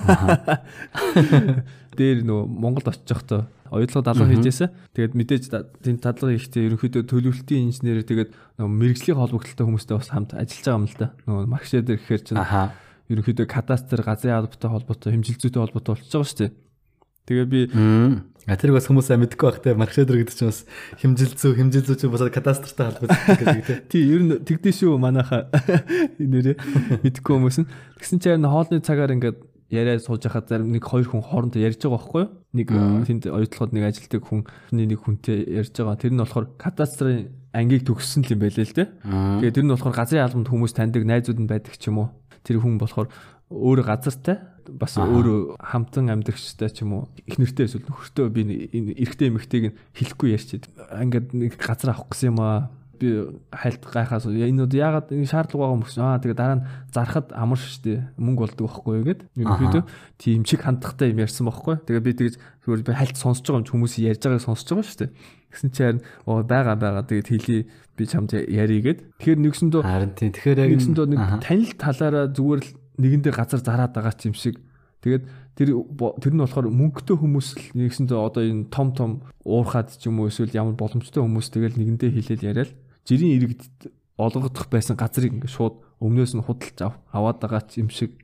[1.99, 4.71] Дээр нөгөө Монголд байхдаа оюутлага дадлага хийжээсэн.
[4.95, 5.45] Тэгээд мэдээж
[5.83, 10.79] тийм дадлага хийхдээ ерөнхийдөө төлөвлөлтийн инженер тэгээд нөгөө мэрэгжлийн холбогдлолтой хүмүүстэй бас хамт ажиллаж байгаа
[10.79, 11.11] юм л да.
[11.27, 12.39] Нөгөө дээр гэхээр чинь
[13.11, 16.55] ерөнхийдөө кадастр, газрын албатай холбоотой, хэмжилзүүтэй холбоотой болчихж байгаа шүү дээ.
[17.27, 17.61] Тэгээ би
[18.47, 20.63] А тэрийг бас хүмүүс сайн мэдгүй байх те маркшедер гэдэг чинь бас
[21.03, 23.75] хэмжилзүү хэмжилзүү чинь бас кадастртай холбоотой гэдэг те.
[23.91, 25.51] Тий ер нь тэгдэж шүү манайха
[26.23, 26.55] нэрээ
[27.03, 27.71] мэдгүй хүмүүс нь.
[27.99, 29.43] Тэгсэн чинь хоолны цагаар ингээд
[29.75, 32.31] яриа сууж хахад зарим нэг хоёр хүн хоорондоо ярьж байгаа байхгүй юу?
[32.55, 32.67] Нэг
[33.11, 35.99] тэнд оюутлахад нэг ажилтдаг хүний нэг хүнтэй ярьж байгаа.
[35.99, 38.95] Тэр нь болохоор кадастрын ангийг төгссөн юм байлээ л те.
[39.03, 42.15] Тэгээ тэр нь болохоор газрын албанд хүмүүс таньдаг найзууд нь байдаг ч юм уу.
[42.47, 43.11] Тэр хүн болохоор
[43.51, 44.39] өөр газартай
[44.75, 48.41] бас өөрөө хамтан амьдрахчтай ч юм уу их нэртэй эсвэл нөхөртөө би
[48.75, 52.71] энэ эрэгтэй эмэгтэйг нь хэлэхгүй ярьчихэд ингээд нэг газар авах гэсэн юм аа.
[52.97, 57.29] Би хайлт гайхаас энэ ягаад энэ шаардлага байгаа юм бэ аа тэгээ дараа нь зархад
[57.37, 59.83] амар штэ мөнгө болдог байхгүй гэгээд ерөнхийдөө
[60.17, 61.77] тийм чиг хандлагатай юм ярьсан байхгүй.
[61.85, 65.07] Тэгээ би тэгж зүгээр би хайлт сонсож байгаа юм хүмүүс ярьж байгааг сонсож байгаа штэ
[65.53, 67.05] гэсэн чи харин оо байгаа байгаа.
[67.05, 67.61] Тэгээд хэлий
[67.97, 72.71] би чамд яригээд тэгэхээр нэгсэндөө харин тийм тэгэхээр яг нэгсэндөө нэг танил талаараа зүгээр л
[72.99, 74.61] нэгэндээ газар зараад байгаа ч юм шиг.
[75.05, 75.69] Тэгээд тэр
[76.19, 79.11] тэр нь болохоор мөнгөтэй хүмүүс л нэгсэндээ одоо энэ том том
[79.47, 82.71] уурхаад ч юм уу эсвэл ямар боломжтой хүмүүс тэгэл нэгэндээ хилээд яриад
[83.07, 83.63] жирийн иргэд
[84.19, 86.79] олгодох байсан газрыг ингээд шууд өмнөөс нь худалж
[87.13, 88.17] аваад байгаа ч юм шиг.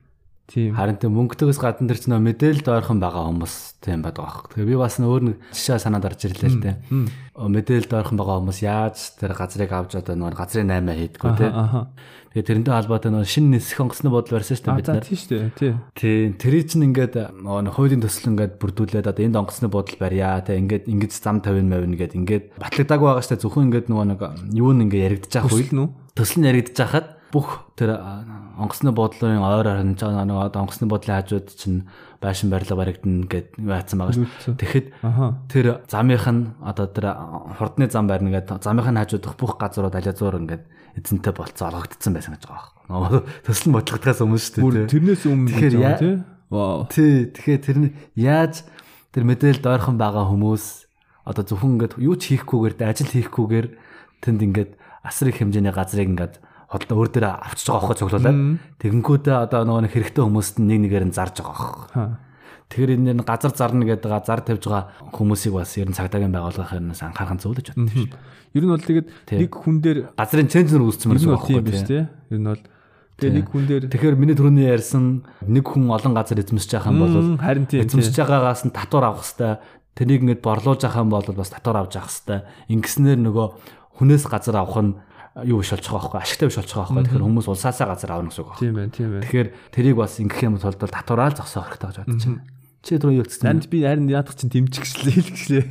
[0.53, 4.53] Харин тийм мөнгөдөөс гадна тэр чинь мэдээлэлд ойрхон байгаа хүмүүс тийм байдаг аах.
[4.53, 6.77] Тэгээ би бас өөр нэг жишээ санаад орж ирлээ л дээ.
[7.41, 11.49] Мэдээлэлд ойрхон байгаа хүмүүс яаж тэр газрыг авч одоо нөгөө газрын 8 хийдгүү те.
[12.37, 15.05] Тэгээ тэрнтэй холбоотой нөгөө шинэ нисэх онгоцны бодол барьсан шүү дээ бид нар.
[15.05, 15.49] Тийм шүү дээ.
[15.57, 15.73] Тий.
[15.97, 16.29] Тийм.
[16.37, 20.57] Тэрий чинь ингээд нөгөө хуулийн төсөл ингээд бүрдүүлээд одоо энд онгоцны бодол барья те.
[20.57, 23.45] Ингээд ингэж зам 50 мавин ингээд ингээд батлагдаагүй байгаа шүү дээ.
[23.45, 24.21] Зөвхөн ингээд нөгөө нэг
[24.57, 25.93] юу нэг ингээд яригдчих байх үйл.
[26.17, 27.97] Төсөл нь яригдчих хахад бүх тэр
[28.61, 30.05] онгоцны бодлын ойр харин нэг
[30.53, 31.89] онгоцны бодлын хажууд чинь
[32.21, 34.55] байшин барилга баригдана гэд яатсан байгаа шүү.
[34.61, 34.87] Тэгэхэд
[35.49, 37.17] тэр замынх нь одоо тэр
[37.57, 40.65] хурдны зам барина гэдэг замынх нь хажуудах бүх газрууд алязуур ингээд
[41.01, 43.25] эзэнтэй болцоо олгогдсон байсан гэж байгаа байна.
[43.49, 44.93] Төсөл нь бодлогдохоос өмнө шүү дээ.
[44.93, 46.15] Тэрнээс өмнө тэгэхээр тий.
[46.53, 46.85] Вау.
[46.93, 47.33] Тий.
[47.33, 47.91] Тэгэхээр тэр нь
[48.21, 48.61] яаж
[49.17, 50.65] тэр мэдээлэлд ойрхон байгаа хүмүүс
[51.25, 53.67] одоо зөвхөн ингээд юу ч хийхгүйгээр ажил хийхгүйгээр
[54.21, 56.35] тэнд ингээд асар их хэмжээний газрыг ингээд
[56.73, 58.39] хотлоо өөр дээр авчиж байгаа байхгүй цуглуулад
[58.81, 62.33] тэгэнгүүтээ одоо нөгөө нэг хэрэгтэй хүмүүст нэг нэгээр нь зарж байгаа байхгүй.
[62.73, 67.05] Тэгэхээр энэ газар зарна гэдэг зар тавьж байгаа хүмүүсийг бас ер нь цагдаагийн байгууллагын хэрнээс
[67.45, 68.17] зүйл гэж боддог шүү.
[68.57, 69.07] Ер нь бол тэгээд
[69.37, 72.09] нэг хүн дээр газрын цензор үүсчмээр байгаа байхгүй тийм.
[72.33, 72.65] Ер нь бол
[73.21, 77.01] Тэгээ нэг хүн дээр Тэгэхээр миний түрүүний ярьсан нэг хүн олон газар эзэмсэж байгаа юм
[77.05, 79.61] бол харин тийм эзэмсэж байгаагаас нь татвар авах хэвээр
[79.95, 82.49] тэрийг ингэж борлуулж байгаа юм бол бас татвар авч явах хэвээр.
[82.73, 83.47] Ингэснээр нөгөө
[84.01, 84.97] хүнээс газар авах нь
[85.41, 88.51] юу биш болчих واخхой ашигтай биш болчих واخхой тэгэхээр хүмүүс улсаасаа газар авна гэсэн үг
[88.53, 88.61] байна.
[88.61, 89.25] Тийм байна тийм байна.
[89.25, 92.45] Тэгэхээр тэрийг бас ингэх юм бол татвараал зогсоох хэрэгтэй гэж бодож байна.
[92.83, 93.47] Чи түрүү юу гэсэн?
[93.47, 95.65] Нарийн би харин яадах чинь тэмчгчлээ хэлгчлээ.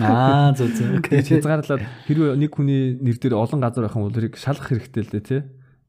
[0.00, 0.96] Аа зөв зөв.
[0.96, 1.20] Окей.
[1.20, 5.12] Хязгаарлаад хэрвээ нэг хүний нэр дээр олон газар байх юм бол тэрийг шалгах хэрэгтэй л
[5.12, 5.40] дээ тий.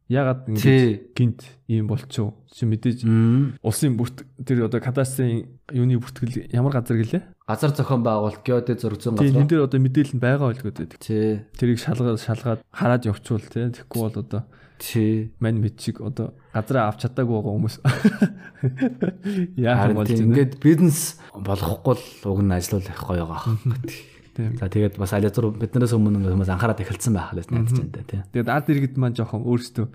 [0.05, 2.37] Ягаад ингэж гинт ийм болчихоо.
[2.53, 3.09] Чи мэдээж
[3.65, 7.23] улсын бүрт тэр одоо кадастрын юуны бүртгэл ямар газар гэлээ?
[7.49, 9.33] Газар зохион байгуулалт геодэ зөрчсөн газар.
[9.33, 11.01] Тийм энэ дээр одоо мэдээлэл нь байгаа байлгүй дээ.
[11.01, 11.41] Тий.
[11.57, 13.65] Тэрийг шалгаад шалгаад хараад явуучвал тий.
[13.73, 14.41] Тэгэхгүй бол одоо
[14.77, 17.75] тий мань мэд шиг одоо газраа авч чадаагүй байгаа хүмүүс.
[19.57, 20.21] Яа болж байна.
[20.21, 23.57] Ингээд бизнес болохгүй л уг нь ажиллах гоё байгаа.
[24.35, 28.21] За тэгээд бас алязур биднээс өмнө хүмүүс анхаарал эхэлсэн байх лээс найдаж байна тий.
[28.35, 29.87] Тэгээд ард иргэд маань жоохон өөрсдөө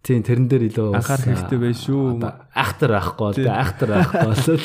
[0.00, 2.24] Тийм тэрэн дээр илүү Анхаарах хэрэгтэй байх шүү.
[2.56, 4.56] Ахтар байхгүй бол ахтар болоо.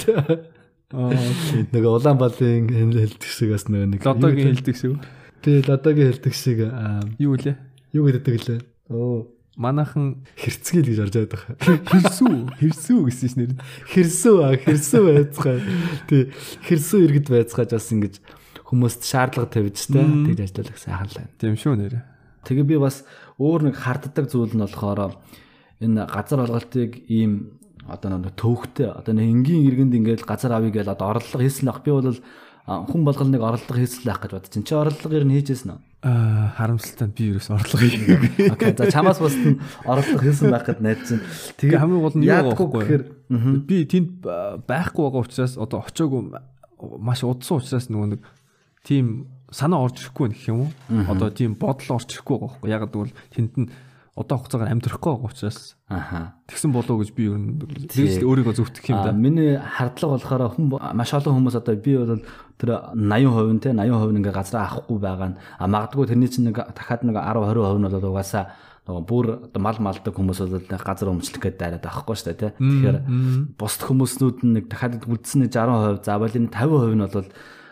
[0.95, 1.61] Аа окей.
[1.75, 4.95] Нөгөө Улаанбаалын хэлдэг шиг бас нөгөө нэг Лодогийн хэлдэг шүү.
[5.43, 6.59] тий лодогийн хэлдэг шиг
[7.19, 7.57] Юу лээ?
[7.91, 8.59] юу гэдэг лээ.
[8.95, 9.27] Оо
[9.59, 11.55] Манайхан хэрцгийл гэж орж байгаа.
[11.59, 13.51] хэрсүү, хэрсүү гэсэн ш нэр.
[13.87, 15.59] Хэрсүү аа хэрсүү байцгаа.
[16.11, 16.31] Тий
[16.63, 18.19] хэрсүү иргэд байцгааж бас ингэж
[18.75, 20.27] хүмүүст шаардлага тавьж та Мм.
[20.27, 21.31] тэгж ажиллах сайхан л байна.
[21.39, 21.93] Тийм шүү нэр.
[22.43, 23.01] Тэгээ би бас
[23.39, 25.15] өөр нэг харддаг зүйл нь болохоор
[25.79, 27.55] энэ газар олголтыг ийм
[27.87, 31.81] одоо нэг төвхтэй одоо нэг энгийн иргэнд ингээд газар авъя гэж одоо орлого хийсэн ах
[31.85, 32.11] би бол
[32.65, 34.65] хүн болгол нэг орлого ах гэж бодчих.
[34.65, 35.79] Чи орлого ер нь хийжсэн үү?
[36.05, 38.49] Аа харамсалтай би ерөөс орлого хийгээгүй.
[38.53, 38.73] Окей.
[38.77, 41.21] За чамаас бус нь орлого хийсэн байх гэд найдсан.
[41.61, 43.05] Тэгээ хамгийн гол нь юу байхгүй.
[43.29, 43.53] мгм.
[43.69, 46.29] Би тэнд ба- байхгүй байгаа учраас одоо очоогүй
[47.01, 48.21] маш удсан учраас нөгөө нэг
[48.85, 50.71] тийм санаа орж ирэхгүй гэх юм уу?
[51.09, 52.69] Одоо тийм бодол орж ирэхгүй байгаа байхгүй.
[52.69, 53.69] Яг гэвэл тэнд нь
[54.15, 56.39] одоо хугацаагаар амьдрахгүй байгаа учраас Аха.
[56.47, 59.11] тэгсэн болоо гэж би ер нь өөрийгөө зөвтгөх юм да.
[59.11, 62.23] Миний хардлага болохоор хүн маш олон хүмүүс одоо би бол
[62.55, 66.47] тэр 80% нь те 80% нь ингээ газар авахгүй байгаа нь а магадгүй тэрний чинь
[66.47, 68.55] нэг дахиад нэг 10 20% нь бол угаасаа
[68.87, 69.25] нөгөө бүр
[69.59, 72.55] мал малдаг хүмүүс бол газар өмчлөх гэдэг дайраад байхгүй шүү дээ те.
[72.55, 72.97] Тэгэхээр
[73.59, 77.27] бусд хүмүүснүүд нь нэг дахиад үлдсэн нэг 60% за болын 50% нь бол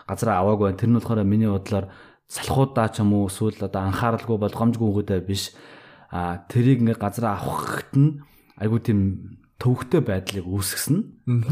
[0.07, 0.79] газар аваагүй байна.
[0.79, 1.91] Тэр нь болохоор миний бодлоор
[2.27, 5.53] салхуудаа ч юм уу эсвэл одоо анхааралгүй болгоомжгүй үгүүдээ биш
[6.13, 8.21] а тэрийг ингээ газар авахт нь
[8.57, 10.97] айгуу тийм төвөгтэй байдлыг үүсгэсэн.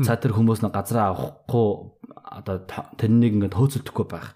[0.05, 1.67] За тэр хүмүүс нэг газар авахгүй
[2.11, 2.65] одоо
[2.97, 4.35] тэрнийг ингээ төөцөлдөхгүй байх.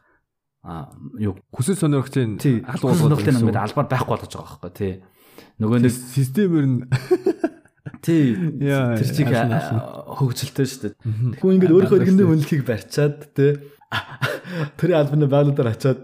[0.65, 0.89] А
[1.21, 4.93] юу Хүсэл сонирхтын алгуулгын гэсэн ингээд албаар байхгүй болгож байгаа байхгүй тий.
[5.61, 6.77] Нөгөө нэг системээр нь
[8.05, 9.61] тий тэр чиг нь нь.
[10.17, 10.93] хөгжилтэй шүү дээ.
[11.37, 13.51] Хүн ингээд өөрийнхөө иргэндээ үнэлхийг барьчаад тий
[14.79, 15.99] тэрийн албаны байгууллагаар очиод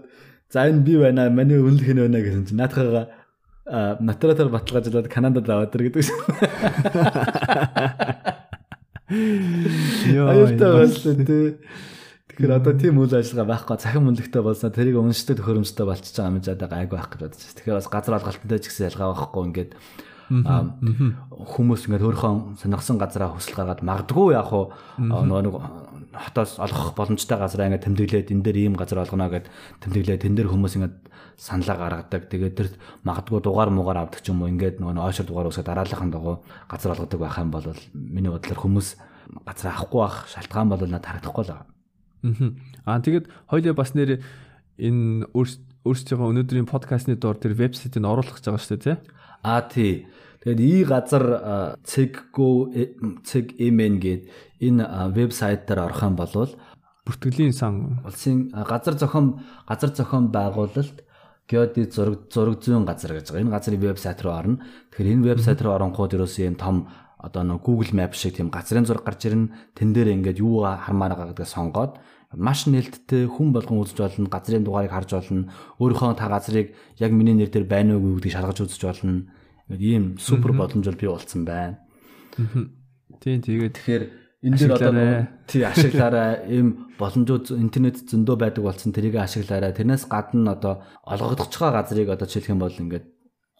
[0.52, 3.08] за энэ би байна миний үнэлэх нь байна гэсэн чинь наадхаага
[4.00, 6.18] натратар баталгаажлаад Канадад аваад ир гэдэг шүү.
[9.12, 11.58] Аюултай байлаа тий.
[12.32, 16.40] Тэгэхээр одоо тийм үйл ажиллагаа байхгүй цахим үнэлэхтэй болсноо тэрийг уншдаг төхөөрөмжтэй болчихж байгаа юм
[16.40, 17.56] жаад гайгүй байх гэж бодож байна.
[17.60, 19.76] Тэгэхээр бас газар алгалтантай ч гэсэн ялгаа байхгүй ингээд
[20.32, 25.60] хүмүүс ингээд өөрийнхөө сонирхсан газараа хүсэл гаргаад магадгүй яг хуу нөгөө нэг
[26.12, 29.48] хотоос олгох боломжтой газараа ингээд тэмдэглээд энэ дээр ийм газар олгоно гэд
[29.80, 30.96] тэмдэглээд тэн дээр хүмүүс ингээд
[31.40, 32.28] саналаа гаргадаг.
[32.28, 32.68] Тэгээд тэр
[33.02, 36.92] магадгүй дугаар муугаар авдаг ч юм уу ингээд нөгөө ойшор дугаар усаад дараалахын дагуу газар
[36.92, 38.88] олгодог байх юм бол миний бодлоор хүмүүс
[39.46, 41.70] газар авахгүй байх шалтгаан бол надад харагдахгүй л байна.
[42.22, 42.50] Мгм.
[42.86, 44.22] Аа тэгээд хоёлаа бас нэр
[44.78, 48.96] энэ өөрсдийнхөө өнөөдрийн подкастны доор тэр вебсайтыг оруулах гэж байгаа шүү дээ тий.
[49.42, 50.06] А тий.
[50.42, 52.74] Тэгээд ий газар цэгго
[53.22, 54.22] цэг.mn гээд
[54.58, 56.50] энэ вебсайт дээр орох юм бол
[57.06, 61.02] Бүртгэлийн сан улсын газар зохион газар зохион байгуулалт
[61.50, 63.42] геоди зураг зураг зүйн газар гэж байгаа.
[63.42, 64.62] Энэ газрын вебсайт руу орно.
[64.90, 66.76] Тэгэхээр энэ вебсайт руу оронгууд ерөөсөө юм том
[67.18, 69.50] одоо нэг Google Map шиг тийм газрын зураг гарч ирнэ.
[69.74, 71.98] Тэн дээр ингээд юу хармаар байгаа гэдгээ сонгоод
[72.34, 77.36] маш нээлттэй хүн болгон үзэж болно, газрын дугаарыг харж болно, өөрийнхөө та газрыг яг миний
[77.36, 79.28] нэр дээр байна уугүй гэдгийг шалгаж үзэж болно.
[79.68, 81.78] Ингээд ийм супер боломжтой бий болсон байна.
[83.22, 84.04] тийм тэгээд Тэгэхээр
[84.42, 84.92] энэ дээр одоо
[85.46, 86.50] тий ашиглаарай.
[86.50, 89.70] Ийм боломжууд интернет зөндөө байдаг болсон тэрийг ашиглаарай.
[89.70, 93.06] Тэрнээс гадна одоо олгогдож байгаа газрыг одоо жишээлх юм бол ингээд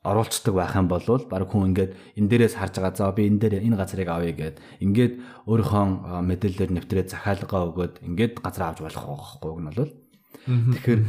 [0.03, 2.99] оруулцдаг байх юм бол баг хүн ингээд энэ дээрээс харж байгаа.
[2.99, 5.13] За би энэ дээр энэ газрыг авъя гэд ингээд
[5.47, 5.85] өөрийнхөө
[6.27, 10.02] мэдээлэлээр нэвтрээд захиалгаа өгөөд ингээд газар авч болох байхгүй гэн бол
[10.47, 11.01] Тэгэхээр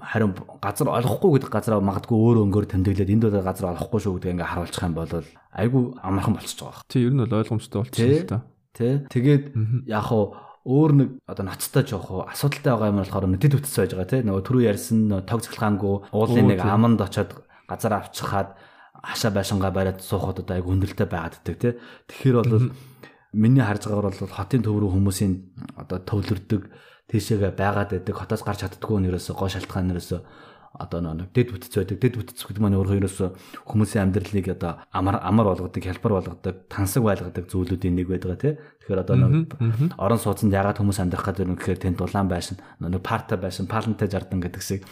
[0.00, 4.34] харин газар олохгүй гэдэг газараа магадгүй өөр өнгөөр тэмдэглээд энд бол газар олохгүй шүү гэдгийг
[4.38, 5.12] ингээ харуулчих юм бол
[5.58, 6.82] айгүй амархан болчихж байгаа.
[6.88, 8.22] тий ер нь бол ойлгомжтой болчихсон Тий.
[8.22, 8.38] л та.
[8.78, 9.02] Тэ.
[9.10, 9.44] Тэгээд
[9.90, 10.24] яг хуу
[10.68, 14.22] өөр нэг одоо ноцтой жоох уу асуудалтай байгаа юм болохоор нэтэд бүтсэн байж байгаа тий.
[14.22, 16.70] Нөгөө түрүү ярьсан тог цэглгаангүй уулын нэг тий.
[16.70, 17.30] аманд очоод
[17.66, 18.54] газар авчихад
[19.02, 21.72] хашаа байшингаа бариад суухад одоо айгу хүндрэлтэй байгаад ддэг тий.
[22.06, 22.70] Тэгэхээр бол
[23.32, 25.32] миний харж байгаагаар бол хотын төв рүү хүмүүсийн
[25.80, 26.62] одоо төвлөрдөг
[27.08, 30.18] тийшээгээ байгаад байдаг хотоос гарч чаддгүй ерөөсө гоо шалтгаан ерөөсө
[30.78, 31.98] одоо нэг дэд бүтц байдаг.
[31.98, 33.26] Дэд бүтц гэдэг маань өөрөө ерөөсө
[33.64, 38.54] хүмүүсийн амьдралыг одоо амар амар болгодог хялбар болгодог тансаг байлгадаг зүйлүүдийн нэг байдаг тий.
[38.84, 39.56] Тэгэхээр одоо нэг
[39.96, 44.06] орон сууцнд ягаад хүмүүс амьдрах гэдэг нь гэхээр тэнд дулаан байшин нэг парта байшин палантай
[44.12, 44.84] жардан гэдэг шиг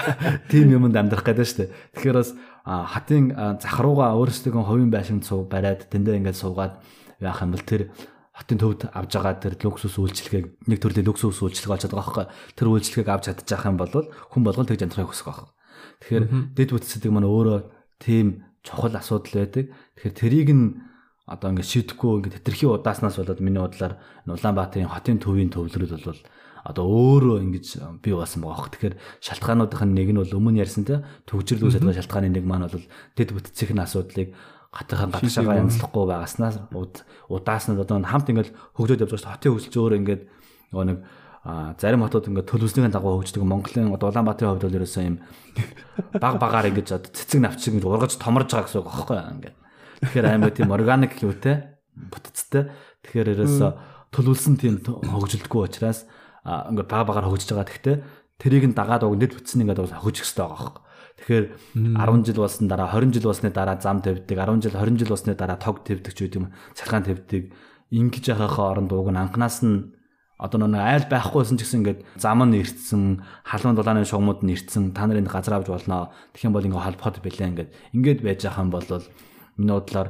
[0.50, 1.72] тийм юмд амьдрах гэдэг шүү дээ.
[2.00, 2.32] Тэгэхээр бас
[2.64, 6.80] хатын а, зах руугаа өөрсдөө хувийн байшин цуг бариад тэндээ ингээд суугаад
[7.20, 7.92] яах юм бол тэр
[8.38, 12.68] хотын төвд авж байгаа тэр люксус үйлчлэгийг нэг төрлийн люксус үйлчлэг олж байгаа байхгүй тэр
[12.70, 15.50] үйлчлэгийг авч чадчих юм бол хүн болгон тэгж амьдрахыг хүсэх байх.
[16.06, 16.24] Тэгэхээр
[16.54, 17.58] дэд бүтцэдэг маань өөрөө
[17.98, 19.74] тийм чухал асуудал байдаг.
[19.98, 20.66] Тэгэхээр тэрийг нь
[21.26, 23.98] одоо ингээд шийдэхгүй ингээд тэтэрхий удааснаас болоод миний бодлоор
[24.30, 26.22] Улаанбаатарын хотын төвийн төвлөрөл бол
[26.64, 27.66] одоо өөрөө ингэж
[28.00, 28.72] бий болсон байгаа хөх.
[28.76, 32.86] Тэгэхээр шалтгаануудын нэг нь бол өмнө ярьсан те төгжрөл үүсэж байгаа шалтгааны нэг маань бол
[33.16, 34.32] дэд бүтцийн асуудлыг
[34.68, 36.56] хатынхаа гадагшаага янзлахгүй байгаснаас
[37.32, 40.22] удаас нь одоо хамт ингээд хөгжөөд явж байгаа хотын хөгжил өөр ингээд
[40.76, 40.98] нөгөө нэг
[41.80, 43.40] зарим хотод ингээд төлөвснийхэн дагуу хөгждөг.
[43.48, 45.16] Монголын одоо Улаанбаатарын хувьд бол ерөөсөө юм
[46.20, 49.56] баг багаар ингээд одоо цэцэг навчиг ингээд ургаж томорж байгаа гэсэн үг аахгүй ингээд.
[50.04, 51.56] Тэгэхээр аймаг тийм органик юутэй
[51.96, 52.68] бүтцтэй.
[53.08, 53.70] Тэгэхээр ерөөсөө
[54.12, 56.04] төлөвлөсөн тийм хөгжилдөггүй учраас
[56.44, 57.72] ингээд баг багаар хөгжиж байгаа.
[57.72, 57.96] Гэхдээ
[58.36, 60.87] тэрийг нь дагаад уг нэт бүтсэн ингээд хөгжих хэрэгтэй байгаа аахгүй
[61.18, 65.10] Тэгэхээр 10 жил болсон дараа 20 жил болсны дараа зам тавьдаг, 10 жил 20 жил
[65.10, 66.54] болсны дараа тог тавьдаг ч үгүй юм.
[66.78, 67.50] Цалгаан тавьдаг.
[67.90, 69.98] Ингэж яхахаа оронд уг нь анханаас нь
[70.38, 74.94] одоо нэг айл байхгүйсэн ч гэсэн ингээд зам нь ирцэн, халуун дулааны шугамуд нь ирцэн,
[74.94, 76.14] та нарын газар авч болно.
[76.30, 77.70] Тэгэх юм бол ингээ холбоход билээ ингээд.
[77.98, 78.86] Ингээд байж байгаа юм бол
[79.58, 80.08] миний бодлоор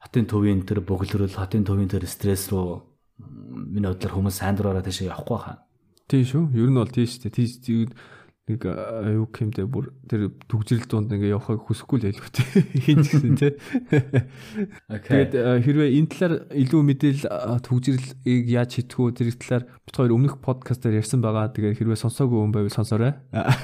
[0.00, 2.80] хотын төвийн тэр бөглөрөл, хотын төвийн тэр стресс рүү
[3.20, 5.68] миний бодлоор хүмүүс сайн дураараа тийш явахгүй хаа.
[6.08, 6.42] Тийм шүү.
[6.56, 7.36] Ер нь бол тийм шүү дээ.
[7.36, 7.92] Тийм
[8.48, 12.48] нэг юу гэмдэ бүр тэр төгжрэл донд ингээ явахыг хүсэхгүй л байлгүй тий
[12.88, 13.52] хин гэсэн тий
[14.88, 15.32] Тэгээд
[15.64, 21.20] хэрвээ энэ талаар илүү мэдээлэл төгжрэлийг яаж хийдгүү тэр талаар бид хоёр өмнөх подкастаар ярьсан
[21.20, 21.52] байгаа.
[21.52, 23.12] Тэгээд хэрвээ сонсоогүй хүн байвал сонсоорой.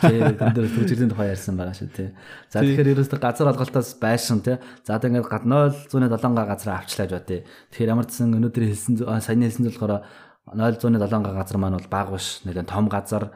[0.05, 2.09] Тий энэ дээр төгжрлийн тухай ярьсан байгаа шүү тий
[2.53, 7.12] за тэгэхээр ерөөсөө газар алгалтаас байшин тий за тэгээд гад 0.7 га газар авчлаа гэж
[7.14, 7.40] бат тий
[7.73, 10.05] тэгэхээр ямар ч сан өнөөдөр хэлсэн саяны хэлсэн болохоор
[10.53, 13.33] 0.7 га газар маань бол баг биш нэлээд том газар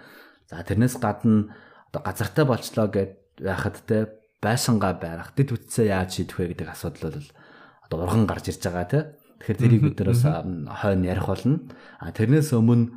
[0.48, 1.52] За тэрнээс гадна
[1.92, 3.12] одоо газартай болчлоо гэд
[3.44, 4.08] байхад те
[4.40, 7.28] байшингаа байрах дэд үтсээ яаж шийдэх вэ гэдэг асуудал бол
[7.84, 9.00] одоо урган гарч ирж байгаа те.
[9.44, 11.68] Тэгэхээр тэрийг бид нэрээс хойно ярих болно.
[12.00, 12.96] А тэрнээс өмнө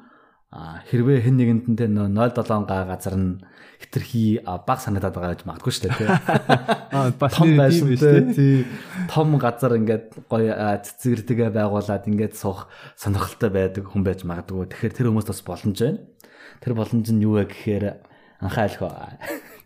[0.51, 3.39] хэрвээ хэн нэгэнд нь те 0.7 га газар нь
[3.79, 6.09] хитрхи баг санагдаад байгаа гэж магадгүй шүү дээ тий.
[7.39, 7.87] Том байсан.
[8.35, 8.67] Тий.
[9.07, 10.51] Том газар ингээд гоё
[10.83, 12.67] цэцгэртэйгээ байгуулад ингээд суух
[12.99, 14.69] сонирхолтой байдаг хүн байж магадгүй.
[14.75, 16.03] Тэгэхээр тэр хүмүүс бас боломж байна.
[16.61, 17.85] Тэр боломж нь юу вэ гэхээр
[18.37, 19.17] анхаалх ба.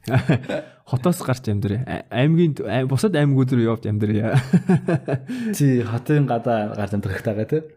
[0.86, 2.08] Хотоос гарч амьдрээ.
[2.08, 2.56] Аймгийн
[2.88, 4.32] бусад аймагуд руу явж амьдрээ.
[5.58, 7.68] Тий, хотын гадаа гарч амьдрах тагаа тий.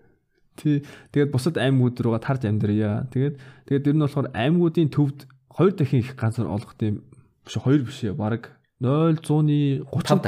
[0.55, 0.77] Тий.
[1.11, 3.09] Тэгээд бусад аймагуд руугаа тарж амьдрья.
[3.11, 3.35] Тэгээд
[3.67, 7.03] тэгээд тэр нь болохоор аймагуудын төвд хоёр дахин их газар олгох тийм
[7.43, 10.23] биш хоёр биш баг 0.135 5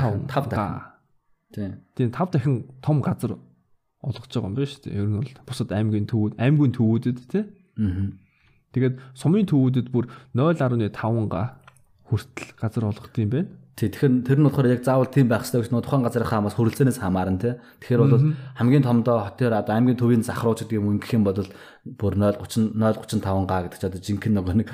[0.51, 0.83] дахин.
[1.55, 1.69] Тий.
[1.95, 3.37] Тийм 5 дахин том газар
[4.03, 4.99] олгож байгаа юм байна шүү дээ.
[4.99, 7.45] Ер нь бол бусад аймгийн төвүүд, аймгийн төвүүдэд тий.
[7.77, 8.30] Аа
[8.71, 11.59] Тэгээд сумын төвүүдэд бүр 0.5 га
[12.07, 13.51] хүртэл газар олгох юм байна.
[13.81, 17.01] Тэгэхээр тэр нь болохоор яг заавал тийм байх хэрэгтэй гэж нөө тухайн газрынхаа хамаас хөрөлцөнөөс
[17.01, 17.55] хамаарна тий.
[17.81, 22.15] Тэгэхээр бол хамгийн томдоо хотоор одоо аймгийн төвийн захрууч гэдэг юм ингэх юм бол бүр
[22.21, 24.69] 0.30 0.35 га гэдэг чинь одоо жинхэнэ нөгөө нэг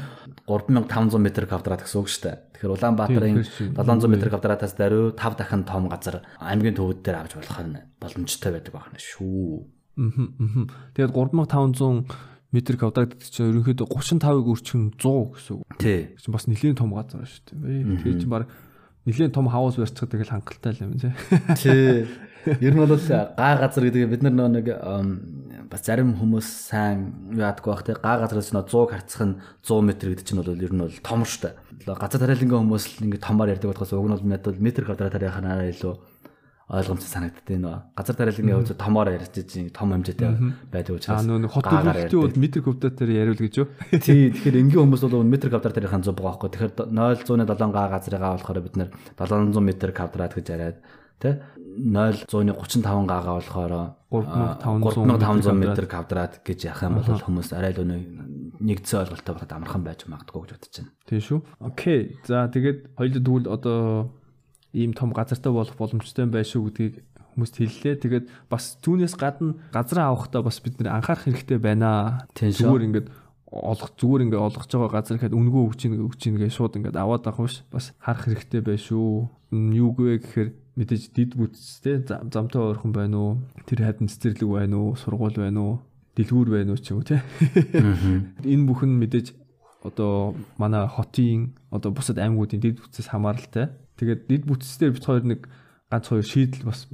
[0.51, 2.37] 3500 м квадрат гэсэн үг шүү дээ.
[2.59, 3.37] Тэгэхээр Улаанбаатарын
[3.79, 8.59] 700 м квадратаас даруй 5 дахин том газар аймгийн төвүүд дээр авч болох нь боломжтой
[8.59, 9.71] байдаг байна шүү.
[10.99, 12.11] Тэгээд 3500
[12.57, 15.69] метр квадрат гэдэг чинь ерөнхийдөө 35-ыг өрчгөн 100 гэсэн үг.
[15.77, 16.01] Тий.
[16.17, 18.01] Чинь бас нэлийн том газар шүү дээ.
[18.01, 18.49] Тэгээ чинь баг
[19.05, 21.13] нэлийн том хаус барьцдаг тэгэл хангалттай юм тий.
[21.61, 22.09] Тий.
[22.59, 24.67] Ер нь бол га газар гэдэг бид нар нэг
[25.71, 27.95] бас зарим хүмүүс сайн яадгүй бах тий.
[27.95, 31.23] Га газраас нь 100 харцах нь 100 м гэдэг чинь бол ер нь бол том
[31.23, 31.55] шүү дээ.
[31.87, 35.95] Газар тариалангийн хүмүүс л ингэ томоор ярьдаг болохоос уг нь бол метр квадратаар яханаа илүү
[36.67, 40.35] ойлгомжтой санагддаг нөө газар тариалангийн хувьд томоор ярьж чинь том хэмжээтэй
[40.75, 43.71] байдаг учраас аа нөө хот төлөвлөлтийн үед метр квадратаар яриул гэж юу?
[44.03, 46.75] Тий тэгэхээр энгийн хүмүүс бол метр квадрат тарихын зүг байгаа байхгүй.
[46.75, 50.83] Тэгэхээр 0.107 га газрыгаа болохоор бид нэр 700 метр квадрат гэж яриад
[51.23, 51.39] тий
[51.79, 58.01] 0.135 гагаа болохоор 3500 метр квадрат гэж яах юм бол хүмүүс арай л өнөө
[58.59, 60.91] нэгдсэн ойлголттой байхад амархан байж магадгүй гэж бодож байна.
[61.07, 61.39] Тийм шүү.
[61.61, 62.01] Окей.
[62.25, 64.11] За тэгээд хоёул тэгвэл одоо
[64.77, 66.95] ийм том газартай болох боломжтой байх шүү гэдгийг
[67.37, 67.95] хүмүүст хэллээ.
[68.01, 72.29] Тэгээд бас түүнээс гадна газраа авахдаа бас бид нэр анхаарах хэрэгтэй байна.
[72.37, 73.09] Зүгээр ингээд
[73.53, 76.97] олох зүгээр ингээд олгож байгаа газар гэхэд үнгөө өгч ийн өгч ийн гэж шууд ингээд
[76.97, 79.29] аваад авах биш бас харах хэрэгтэй байх шүү.
[79.53, 83.33] Юу гээ гэхээр мэдээж дид бүтцтэй замтай ойрхон байна уу?
[83.65, 84.99] Тэр хадин цэцэрлэг байна уу?
[84.99, 85.75] Сургууль байна уу?
[86.19, 87.23] Дэлгүүр байна уу ч юм уу тий.
[88.53, 89.33] Энэ бүхэн мэдээж
[89.87, 95.41] одоо манай хотын одоо бусад аймагуудын дид бүтцээс хамааралтай Тэгээд дид бүтцээр бит хоёр нэг
[95.91, 96.89] ганц хоёр шийдэл бас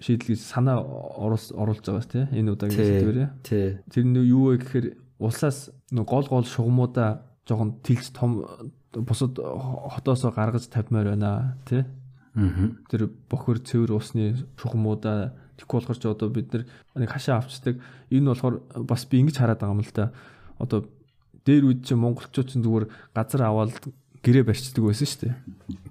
[0.00, 3.28] шийдэл гэж санаа оруулж байгаа тийм энэ удаагийн сэдвэрээ.
[3.88, 4.86] Тэр нь юу вэ гэхээр
[5.18, 8.44] улсаас нэг гол гол шугамудаа жоохон тэлж том
[8.92, 11.84] бусад хотоосоо гаргаж тавьмаар байна тий.
[12.34, 12.74] Аа.
[12.90, 17.78] Тэр бохор цэвэр усны шугамудаа тэггүй болохоор ч одоо бид нэг хашаа авчдаг.
[18.10, 20.12] Энэ болохоор бас би ингэж хараад байгаа юм л да.
[20.58, 20.90] Одоо
[21.46, 23.72] дээр үед чинь монголчууд чинь зүгээр газар аваад
[24.24, 25.34] гэрээ барьцдаг байсан шүү дээ.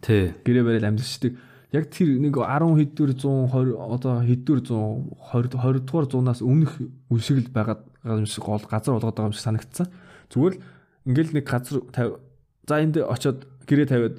[0.02, 0.24] Тий.
[0.42, 1.38] Гэрээ бариад амьдчдаг.
[1.74, 7.46] Яг тэр нэг 10 хэдвэр 120 одоо хэдвэр 120 20 дугаар зуунаас өмнөх үе шиг
[7.46, 9.88] л байгаад юм шиг гол газар болгоод байгаа юм шиг санагдсан.
[10.34, 10.62] Зүгээр л
[11.10, 14.16] ингээл нэг газар за энд очиод гэрээ тавиад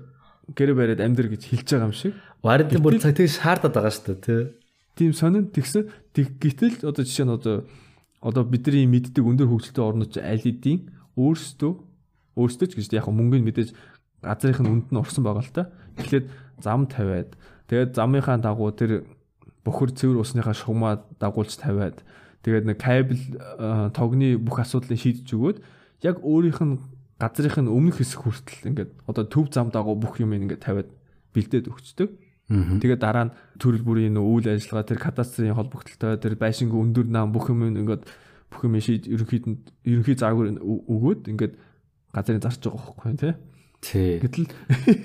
[0.55, 2.15] гэрэ бариад амьдр гэж хэлж байгаа юм шиг.
[2.43, 4.43] Вард бүр цаг тэг шаардаад байгаа шүү дээ тий.
[4.95, 7.65] Тийм сонин тэгсэн тэг гítэл одоо жишээ нь одоо
[8.23, 11.73] одоо бидний мэддэг өндөр хөгжилтэй орнууд аль эдийн өөрсдөө
[12.39, 13.71] өөрсдөө ч гэж яг мөнгөний мэдээж
[14.25, 15.71] газрынх нь үнд нь урсан байгаа л та.
[16.01, 16.25] Тэгэхээр
[16.65, 17.37] зам тавиад
[17.69, 19.05] тэгээд замынхаа дагуу тэр
[19.65, 22.01] бохор цэвэр усныхаа шугамаа дагуулж тавиад
[22.45, 25.59] тэгээд нэг кабель э, тогны бүх асуудлыг шийдэж өгөөд
[26.05, 26.81] яг өөрийнх нь
[27.21, 30.89] газрынх нь өмнөх хэсэг хүртэл ингээд одоо төв зам дагуу бүх юм ингээд тавиад
[31.33, 32.11] бэлдээд өгчдөг.
[32.45, 37.49] Тэгээд дараа нь төрөл бүрийн үйл ажиллагаа тэр кадастрын холбогдлолтой тэр байшингийн өндөр наам бүх
[37.49, 38.05] юм ингээд
[38.53, 39.59] бүх юм шийд ерөнхийд нь
[39.89, 41.57] ерөнхий заагур өгөөд ингээд
[42.13, 43.35] газрын зарж байгаа байхгүй тий.
[44.25, 44.49] Гэтэл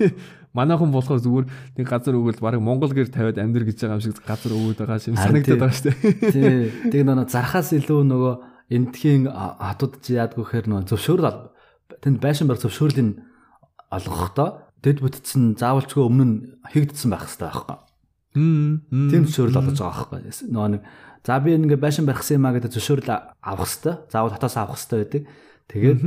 [0.56, 1.46] манайхан болохоор зүгээр
[1.78, 4.98] нэг газар өгөөл баг Монгол гэр тавиад амьдр гэж байгаа юм шиг газар өгөөд байгаа
[5.06, 5.98] юм санагдаад байгаа шүү дээ.
[6.34, 6.54] Тий.
[6.90, 8.34] Тэгээ нөгөө зархаас илүү нөгөө
[8.74, 11.38] энтхийн хатууд чи яадгүй хэр нөгөө зөвшөөрөл
[12.02, 13.10] тэнд байшин барь зөвшөөрлийн
[13.94, 14.48] олгохдоо
[14.82, 16.36] дэд бүтцэн заавалчгүй өмнө нь
[16.72, 17.78] хигдсэн байх хэрэгтэй байхгүй.
[18.34, 20.50] Тийм зөвшөөрөл олгож байгаа байхгүй.
[20.50, 20.82] Нөгөө нэг
[21.26, 23.94] за би ингээ байшин барихсан юм а гэдэг зөвшөөрөл авах хэрэгтэй.
[24.08, 25.22] Заавал хотоос авах хэрэгтэй байдаг.
[25.68, 26.00] Тэгээд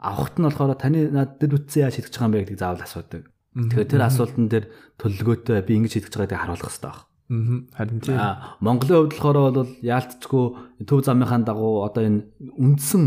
[0.00, 3.24] авахт нь болохоор таны над дэд бүтцэн яаж шийдэж байгаа юм бэ гэдгийг заавал асуудаг.
[3.52, 7.04] Тэгэхээр тэр асуултан дээр төлөлгөөтэй би ингэж шийдэж байгааг харуулах хэрэгтэй байна.
[7.04, 8.18] Аа харин тийм.
[8.58, 10.44] Монголын хувьд болохоор бол яалтчгүй
[10.82, 12.26] төв замынхаа дагуу одоо энэ
[12.58, 13.04] үндсэн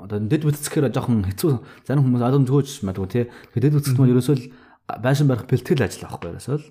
[0.00, 1.52] одоо дэд бүтцэхээр жоохон хэцүү
[1.84, 3.24] зарим хүмүүс ойлгомжгүйч магадгүй тий.
[3.28, 4.48] Тэгэхээр дэд бүтцэд маань ерөөсөө л
[5.00, 6.66] байшин барих бэлтгэл ажил байхгүй ерөөсөө л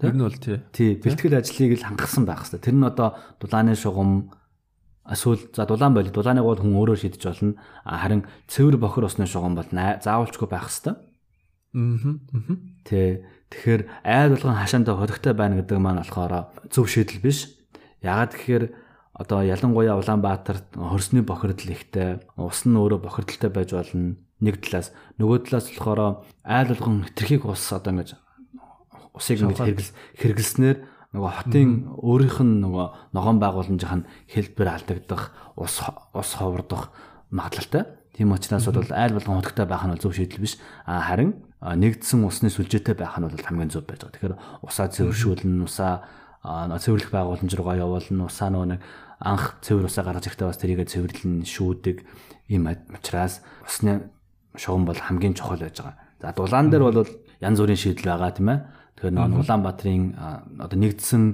[0.00, 0.56] Тэр нь бол тий.
[0.72, 2.60] тий бэлтгэл ажлыг л хангасан байх хэрэгтэй.
[2.60, 3.08] Тэр нь одоо
[3.40, 4.32] дулааны шугам
[5.08, 7.54] эсвэл за дулаан байл дулааныг бол хүн өөрөө шийдэж болно.
[7.84, 10.94] Харин цэвэр бохор усны шугам бол заавалчгүй байх хэрэгтэй.
[10.96, 12.16] Аа.
[12.84, 13.24] Тэ.
[13.52, 17.54] Тэгэхээр айл болгон хашаандаа хоригтой байна гэдэг маань болохоор зөв шийдэл биш.
[18.02, 18.64] Ягаад гэхээр
[19.14, 24.18] одоо ялангуяа Улаанбаатарт хорсны бохирдол ихтэй, ус нь өөрөө бохирдолтой байж болно.
[24.42, 24.90] Нэг талаас,
[25.22, 28.18] нөгөө талаас болохоор айл болгон хитрхийг ус одоо ингэж
[29.14, 30.78] усыг ингэж хэрэглэснээр
[31.14, 31.70] нөгөө хотын
[32.02, 35.78] өөрийнх нь нөгөө ногоон байгууламжийн хэлбэр алдагдах, ус
[36.10, 36.90] ус ховрдох
[37.30, 37.86] магадлалтай.
[38.18, 40.58] Тийм учраас бол айл болгон хотогтой байх нь зөв шийдэл биш.
[40.86, 44.34] А харин нэгдсэн усны сүлжээтэй байх нь бол хамгийн зөв байж байгаа.
[44.34, 46.02] Тэгэхээр усаа цэвэршүүлнэ, усаа
[46.44, 48.80] цэвэрлэх байгууламж руугаа явуулна, усаа нөгөө нэг
[49.22, 51.96] анх цэвэр усаа гаргаж ирэхдээ бас тэрийгэ цэвэрлэн шүүдэг
[52.50, 54.10] юм учраас усны
[54.58, 55.96] шугам бол хамгийн чухал байж байгаа.
[56.20, 57.08] За дулаан дээр бол
[57.40, 58.58] янз бүрийн шийдэл байгаа тийм ээ.
[58.98, 60.04] Тэгэхээр нөгөө Улаанбаатарын
[60.62, 61.24] одоо нэгдсэн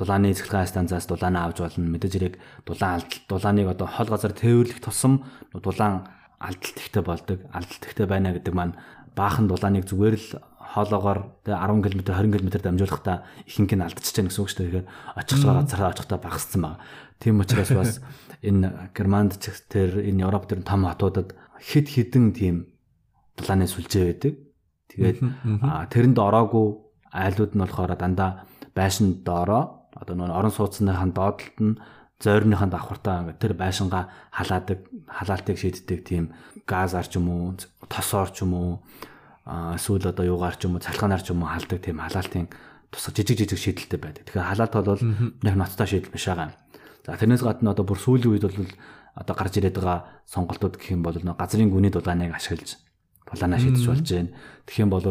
[0.00, 1.92] дулааны цэцлэгийн станцаас дулаанаа авч болно.
[1.92, 2.34] Мэдээж хэрэг
[2.64, 6.08] дулаан алдалт дулааныг одоо хол газар тээвэрлэх тусам дулаан
[6.40, 7.38] алдалт ихтэй болдог.
[7.52, 8.78] Алдалт ихтэй байна гэдэг маань
[9.12, 10.28] баахан дулааныг зүгээр л
[10.70, 14.68] хоолоогоор тэ 10 км 20 км дамжуулахдаа ихэнх нь алдчихж байгаа гэсэн үг шүү дээ.
[14.70, 14.86] Тэгэхээр
[15.18, 16.78] очих газараа очихдаа багассан байна.
[17.18, 17.90] Тийм учраас бас
[18.48, 22.56] энэ Германд ч тэр энэ Европ төр том хотуудад хэд хідэн тийм
[23.34, 24.32] дулааны сүлжээ байдаг.
[24.94, 25.18] Тэгээд
[25.90, 31.78] тэрэнд ороогүй айлууд нь болохоор дандаа байшин доороо одоо нөр орон сууцныхаа доотлолт нь
[32.20, 36.24] зойрныхаа давхартаа ингээд тэр байшингаа халаадаг халаалтыг шийддэг тийм
[36.68, 37.56] газар ч юм уу
[37.88, 38.70] тосоор ч юм уу
[39.76, 42.46] эсвэл одоо юугаар ч юм уу цалханаар ч юм уу халдаг тийм халаалтын
[42.90, 44.24] тусах жижиг жижиг шийдэлтэй байдаг.
[44.26, 45.02] Тэгэхээр халаалт бол
[45.46, 46.52] яг ноцтой шийдэл биш байгаа.
[47.06, 48.68] За тэрнээс гадна одоо бүр сүүлийн үед бол
[49.14, 52.82] одоо гарч ирээд байгаа сонголтууд гэх юм бол газрын гүний дулааныг ашиглаж
[53.30, 54.34] дулаанаа шийдэж болж байна.
[54.66, 55.06] Тэгэх юм бол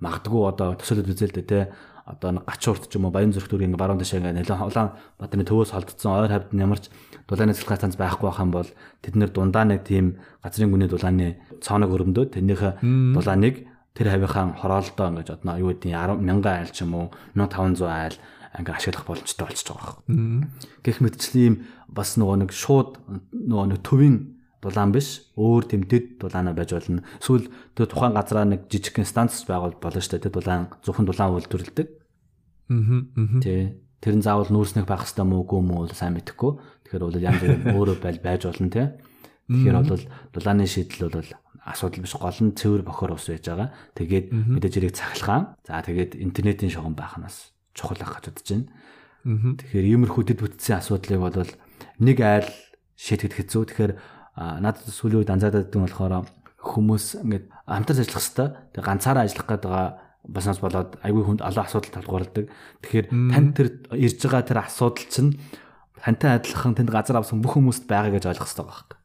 [0.00, 1.60] магадгүй одоо төсөөлөд үзэл дээ те.
[2.10, 5.70] Одоо гачуурт ч юм уу баян зүрх төргийн баруун дэшээ ингээ нэлээд улаан бадрын төвөөс
[5.70, 6.90] холдсон ойр хавьд ямарч
[7.30, 8.66] дулааны цэцлэг танц байхгүй байх юм бол
[8.98, 12.82] тэд нэр дундаа нэг тийм газрын гүний дулааны цооног өрөмдөө тэрнийхээ
[13.14, 13.54] дулааныг
[13.94, 17.06] тэр хавийнхаа хороолдоо ингэж одноо юу гэдэг 10 мянган айл ч юм уу
[17.38, 18.16] 1500 айл
[18.58, 20.50] ингээ ашиглах боломжтой болчихж байгаа юм.
[20.82, 21.54] Гэх мэтчлэн ийм
[21.86, 22.98] бас нөгөө нэг шууд
[23.30, 27.02] нөгөө нэг төвийн дулаан биш өөр тэм дэд дулаанаа байж болно.
[27.16, 30.24] Эсвэл тэр тухайн газараа нэг жижигхэн станц байгуул болно шүү дээ.
[30.28, 31.88] Тэр дулаан зөвхөн дулаан үйлдвэрлэдэг.
[32.68, 33.40] Аа.
[33.40, 33.80] Тий.
[34.04, 36.52] Тэр нь заавал нүүрснэх байх хэвээр мүү үгүй мүү сайн мэдэхгүй.
[36.88, 38.86] Тэгэхээр бол янз бүр өөрөө байл байж болно тий.
[39.48, 40.04] Тэгэхээр бол
[40.36, 41.30] дулааны шийдэл бол
[41.64, 43.68] асуудал биш гол нь цэвэр бохор ус байж байгаа.
[43.96, 45.56] Тэгээд мэдээж хэрэг цахилгаан.
[45.64, 48.68] За тэгээд интернетийн шугам байх нь бас чухал ах гэж бодож байна.
[49.60, 51.50] Тэгэхээр иймэрхүү дэд бүтцийн асуудлыг бол
[52.00, 52.48] нэг айл
[52.96, 53.62] шийдэхэд хэцүү.
[53.68, 53.92] Тэгэхээр
[54.40, 56.24] надад сүүлийн үед анзаардаг юм болохоор
[56.60, 59.90] хүмүүс ингээд хамтарч ажиллах хэвээр тэг ганцаараа ажиллах гэдэг байгаа
[60.28, 62.46] бас нас болоод айгүй хүнд олон асуудал талгуурладаг.
[62.84, 65.40] Тэгэхээр танд тэр ирж байгаа тэр асуудал чинь
[65.96, 68.96] тантай адилхан тэнд газар авсан бүх хүмүүст байгаа гэж ойлгох хэрэгтэй байна.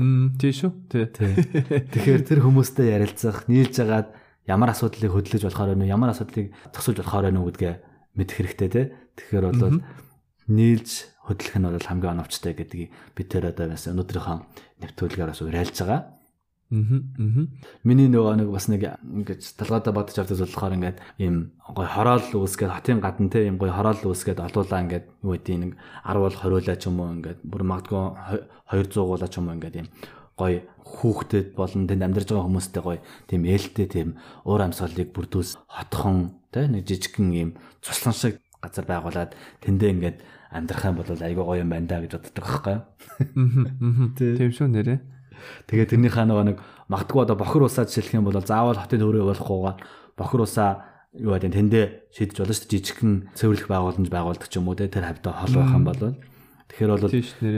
[0.00, 0.72] Мм тий шүү.
[0.90, 1.06] Тий.
[1.94, 4.08] Тэгэхээр тэр хүмүүстэй ярилцах, нийлж агаад
[4.48, 7.74] ямар асуудлыг хөдлөж болохоор байна уу, ямар асуудлыг зогсуулж болохоор байна уу гэдгээ
[8.18, 8.86] мэдэх хэрэгтэй тий.
[9.14, 9.78] Тэгэхээр бол
[10.50, 14.38] нийлж хөдлөх нь бол хамгийн оновчтой гэдгийг бид тэр одоо бас өнөөдрийнхөө
[14.84, 16.00] нэвтрүүлгээр бас уриалж байгаа.
[16.74, 17.48] Мгм.
[17.84, 22.72] Миний нөгөө нэг бас нэг ингэж талгаадаа бодож авдаг болохоор ингээд ийм гой хороол үүсгээд
[22.72, 25.72] хотын гадна те ийм гой хороол үүсгээд олуулаа ингээд юу гэдэг нэг
[26.02, 28.02] 10 бол 20 ч юм уу ингээд бүр магадгүй
[28.74, 29.88] 200 гуулаа ч юм уу ингээд ийм
[30.34, 32.98] гой хүүхдэд болон тэнд амьдарч байгаа хүмүүстэй гой
[33.30, 34.08] тийм ээлтэй тийм
[34.42, 37.50] уур амьсгалыг бүрдүүлс хотхон те нэг жижигхэн ийм
[37.84, 40.18] цуслан шиг газар байгуулад тэндээ ингээд
[40.54, 42.82] амьдрах юм бол айгүй гоё юм байна да гэж боддог байхгүй юу?
[44.14, 44.98] Тийм шүү нэрээ.
[45.66, 49.78] Тэгээ тэрнийхээ нөгөө нэг магадгүй одоо бохир усаа жишээлх юм бол заавал хотын төрөө болохгүйгээр
[50.14, 50.70] бохир усаа
[51.14, 54.90] юу гэдэг тэндээ шийдэж болно шүү дээ жижигхэн цэвэрлэх байгууламж байгуулдаг ч юм уу те
[54.90, 56.02] тэр хавьтай хол байх юм бол
[56.74, 57.06] тэгэхээр бол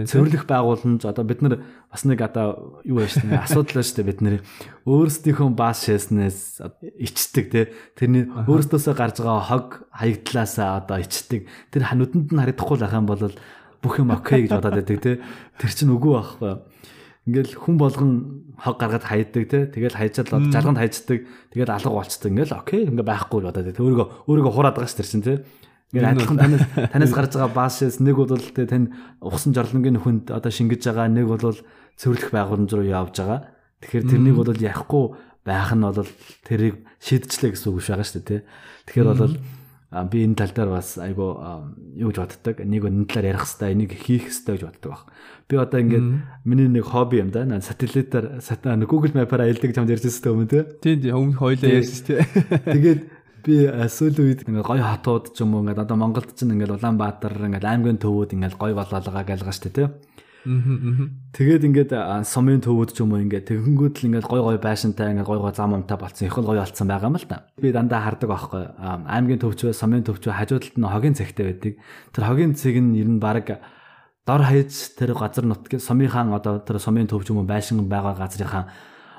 [0.05, 4.21] цэвэрлэх байгууламж одоо бид нар бас нэг одоо юу шүү дээ асуудал байна дээ бид
[4.21, 4.37] нар
[4.85, 6.61] өөрсдийнхөө бааз шээснээс
[7.01, 7.61] ичдэг те
[7.97, 11.49] тэрний өөрсдөөсөө гарч байгаа хог хаягдлаасаа одоо ичдэг.
[11.73, 13.25] Тэр ханууданд нь харагдахгүй байх юм бол
[13.81, 15.12] бүх юм окей гэж бодоод байдаг те
[15.57, 16.53] тэр чинь үгүй байхгүй.
[17.27, 18.12] Ингээл хүн болгон
[18.61, 21.25] хог гаргаад хайдаг те тэгэл хайчаад одоо жалганд хайцдаг
[21.57, 25.01] тэгэл алга болцдог ингээл окей ингээ байхгүй л бодоод те өөрийгөө өөрийгөө хураад байгаа ш
[25.01, 25.35] тэр чинь те
[25.93, 28.91] ингээл адилхан танаас танаас гарч байгаа баашээс нэг бол тань
[29.22, 31.59] угсан жорлонгийн хүнд одоо шингэж байгаа нэг бол
[31.97, 33.41] цэвэрлэх байгууламж руу явж байгаа.
[33.84, 35.05] Тэгэхээр тэрнийг бол ярихгүй
[35.47, 36.11] байх нь бол
[36.43, 38.41] тэрийг шийдчихлээ гэсэн үг биш байгаа шүү дээ
[38.91, 39.34] тэгэхээр бол
[40.11, 42.59] би энэ тал дээр бас айгу а, юу гэж боддог?
[42.66, 45.03] Нэг энэ талаар ярих хэвээр энийг хийх хэвээр гэж боддог баг.
[45.47, 46.09] Би одоо ингээд
[46.43, 47.47] миний нэг хобби юм да.
[47.62, 48.43] Сателлитаар
[48.84, 52.18] Google Map-аар аялдаг чамд ярьж байгаа юм те Тийм тийм өмнөх хоёлаа ярьсан тий.
[52.66, 53.01] Тэгээд
[53.47, 56.74] би а, сүүлийн үед ингээ гоё хотууд ч юм уу ингээ одоо Монголд ч ингээ
[56.74, 59.88] Улаанбаатар ингээ аймгийн төвүүд ингээ гоё болоолгаа гэлгаа штэ тий.
[60.47, 65.14] Тэгээд ингээд а, сумын төвүүд ч юм уу ингээ тэгэнгүүт л ингээ гоё гоё байшинтай
[65.14, 67.47] ингээ гоё гоё зам амтай болсон их л гоё болцсон байгаа юм л та.
[67.62, 71.72] Би дандаа хардаг байхгүй а, аймгийн төвчөө сумын төвчөө хажуудалд нь хогийн цэгтэй байдаг.
[72.11, 73.47] Тэр хогийн цэг нь ер нь баг
[74.26, 78.18] дор хаяж тэр газар нутгийн сумынхаа одоо тэр сумын төв ч юм уу байшин байгаа
[78.18, 78.66] газрынхаа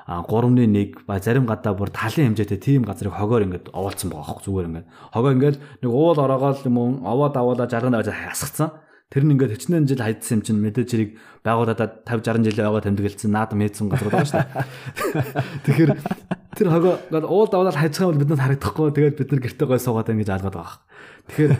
[0.08, 4.40] 3-ны 1 ба зарим гадаа бүр талын хэмжээтэй тийм газрыг хогоор ингээд овоолцсон байгаа хөх
[4.40, 4.88] зүгээр ингээд.
[5.12, 8.72] Хогоо ингээд нэг уул ороогоол юм уу овоод аваалаа жаргана гэж хасгацсан
[9.12, 11.10] тэр нь ингээд хичнээн жил хайдсан юм чинь мэдээж хэрэг
[11.44, 14.64] байгууллагад 50 60 жилийн байгаа тэмдэглэсэн наадам хийсэн газар байгаа шүү дээ.
[15.68, 15.92] Тэгэхээр
[16.56, 20.08] тэр хогоо ингээд уул даваад хайцгаа бол биднээс харагдахгүй тэгээд бид нар гэртээ гой суугаад
[20.08, 20.76] байна гэж алгаад байгаа
[21.28, 21.52] тэгэхээр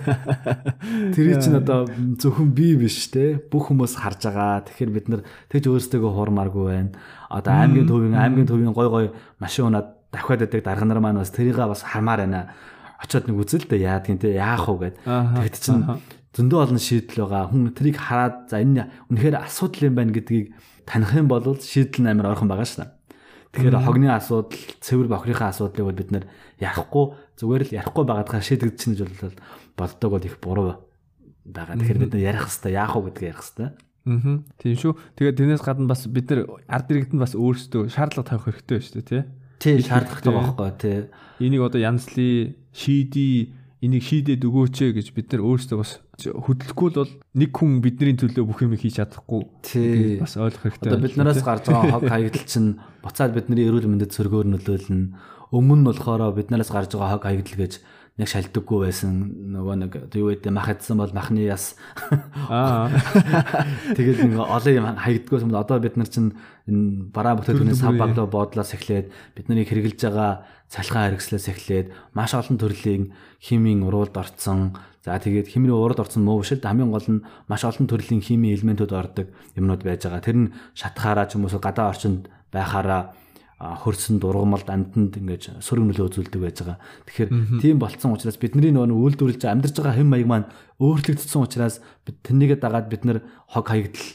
[1.13, 1.85] тэр чинь одоо
[2.17, 4.65] зөвхөн би биш те бүх хүмүүс харж байгаа.
[4.65, 5.23] Тэгэхээр бид нар
[5.53, 6.97] тэгж өөрсдөө хуурмааргүй байна
[7.29, 9.07] одоо аймгийн төвийн аймгийн төвийн гой гой
[9.39, 12.53] машин унаад давхиад байдаг дарга нар маань бас тэрийг бас хармаар байна.
[12.99, 14.97] Очоод нэг үзэл дээ яа те яах вэ гэд.
[15.07, 15.85] Тэгэд чинь
[16.35, 17.53] зөндөө олон шийдэл байгаа.
[17.53, 20.57] Хүн тэрийг хараад за энэ үнэхээр асуудал юм байна гэдгийг
[20.89, 22.99] таних юм бол шийдэл нь амар ойрхон байгаа дээ
[23.49, 26.25] Тэгэхээр хогны асуудал, цэвэр бохрийнхаа асуудлыг бол бид нэр
[26.61, 29.37] ярихгүй зүгээр л ярихгүй байгаадгаа шийдэгдчихнэ гэж бол
[29.73, 30.85] боддог бол их буруу
[31.49, 31.81] байгаа.
[31.81, 33.73] Тэгэхээр бид ярих хэвээр яах вэ гэдгийг ярих хэвээр.
[34.09, 34.49] Мгм.
[34.57, 34.97] Тийм шүү.
[35.21, 39.05] Тэгээд тэрнээс гадна бас бид нар ард иргэдэнд бас өөрсдөө шаардлага тавих хэрэгтэй шүү дээ
[39.05, 39.23] тий.
[39.61, 40.99] Тий шаардлагатай байхгүй тий.
[41.45, 43.53] Энийг одоо янзлын шийдий
[43.85, 48.45] энийг шийдээд өгөөч гэж бид нар өөрсдөө бас хөдөлгөхгүй л бол нэг хүн бидний төлөө
[48.49, 49.45] бүх юм хийж чадахгүй.
[49.63, 50.19] Тий.
[50.19, 50.89] Бас ойлгох хэрэгтэй.
[50.89, 55.15] Одоо бид нараас гарч байгаа хог хаягдл чинь буцаад бидний эрүүл мэндэд сөргөөр нөлөөлнө.
[55.55, 57.73] Өмнө нь болохоор бид нараас гарч байгаа хог хаягдл гэж
[58.19, 59.15] нэг шалдаггүй байсан.
[59.55, 61.79] Нөгөө нэг юу гэдэг мах идсэн бол махны яс.
[62.51, 62.91] Аа.
[63.97, 65.55] тэгээд нэг олон юм хаягдггүйс юм.
[65.55, 66.35] Одоо бид нар чинь
[66.67, 72.35] энэ бараа бүтээгдэхүүний сав баглаа боодлоос эхлээд бид нарыг хэрэгжилж байгаа цалхаан хэрэгслээс эхлээд маш
[72.35, 74.75] олон төрлийн химийн уралд орцсон
[75.07, 78.59] за тэгээд химийн уралд орцсон муу биш л хамгийн гол нь маш олон төрлийн химийн
[78.59, 80.27] элементүүд ордог юмнууд байж байгаа.
[80.27, 83.15] Тэр нь шатхаараа ч юм уу гадаа орчинд байхаараа
[83.59, 86.79] хөрсөн дургамалд амьтанд ингэж сөрөг нөлөө үзүүлдэг байж байгаа.
[87.11, 90.47] Тэгэхээр тийм болцсон учраас бидний нөгөө үйлдвэрлэж амьдарч байгаа хэм маяг маань
[90.79, 93.19] өөрчлөгдсөн учраас бид тэрнийгээ дагаад бид нар
[93.51, 94.07] хог хаягдл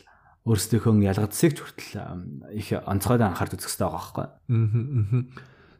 [0.47, 4.27] өөрсдийнхөө ялгадсыг ч хүртэл их онцгойд анхаард үзэх хэрэгтэй байгаа байхгүй.
[4.47, 5.21] Мгм.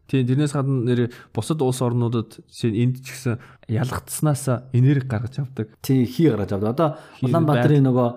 [0.08, 3.40] Тийм тэрнээс гадна нэр бусад улс орнуудад жишээ нь энд ч гэсэн
[3.72, 5.72] ялгдсанаас энерги гаргаж авдаг.
[5.80, 6.76] Тий хий гаргаж авдаг.
[6.76, 6.90] Одоо
[7.24, 8.08] Улаанбаатарын нөгөө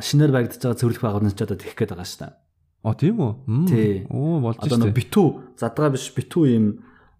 [0.00, 2.32] шинээр баригдаж байгаа цэвэрлэх байгууллагын ч одоо тэгэх гээд байгаа шүү дээ.
[2.84, 3.32] А тийм үү?
[3.66, 4.06] Тий.
[4.10, 4.98] Оо болж Одоо нөгөө штэ.
[5.02, 5.26] битүү
[5.58, 6.66] задгаа биш битүү юм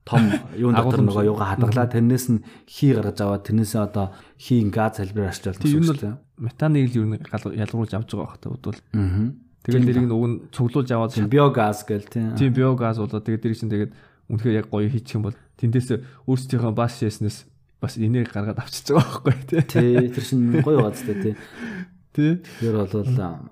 [0.06, 0.22] том
[0.62, 4.06] юун дотор нөгөө юугаа хадгалаа тэрнээс нь хий гаргаж аваад тэрнээсээ одоо
[4.38, 6.14] хийн газ хэлбэрээр ашиглаж Тийм юм дээ.
[6.14, 8.78] бол метаныг л нэг гал- ялгаруулж авч байгаа та бодвол.
[8.94, 9.34] Аа.
[9.66, 12.32] Тэгээд дэрийг нь уг нь цуглуулж аваад Тийм биогаз гэл тийм.
[12.38, 13.92] тийм биогаз болоо тэгээд дэрийг чинь тэгээд
[14.30, 15.88] үнэхээр яг гоё хийчих юм бол тэндээс
[16.24, 17.36] өөрсдийнхөө бас шээснээс
[17.82, 19.62] бас энерги гаргаад авчиж байгаа байхгүй тий.
[19.66, 21.34] Тий тэр чинь гоё байгаа зү
[22.18, 22.42] тий.
[22.58, 22.90] Тэр бол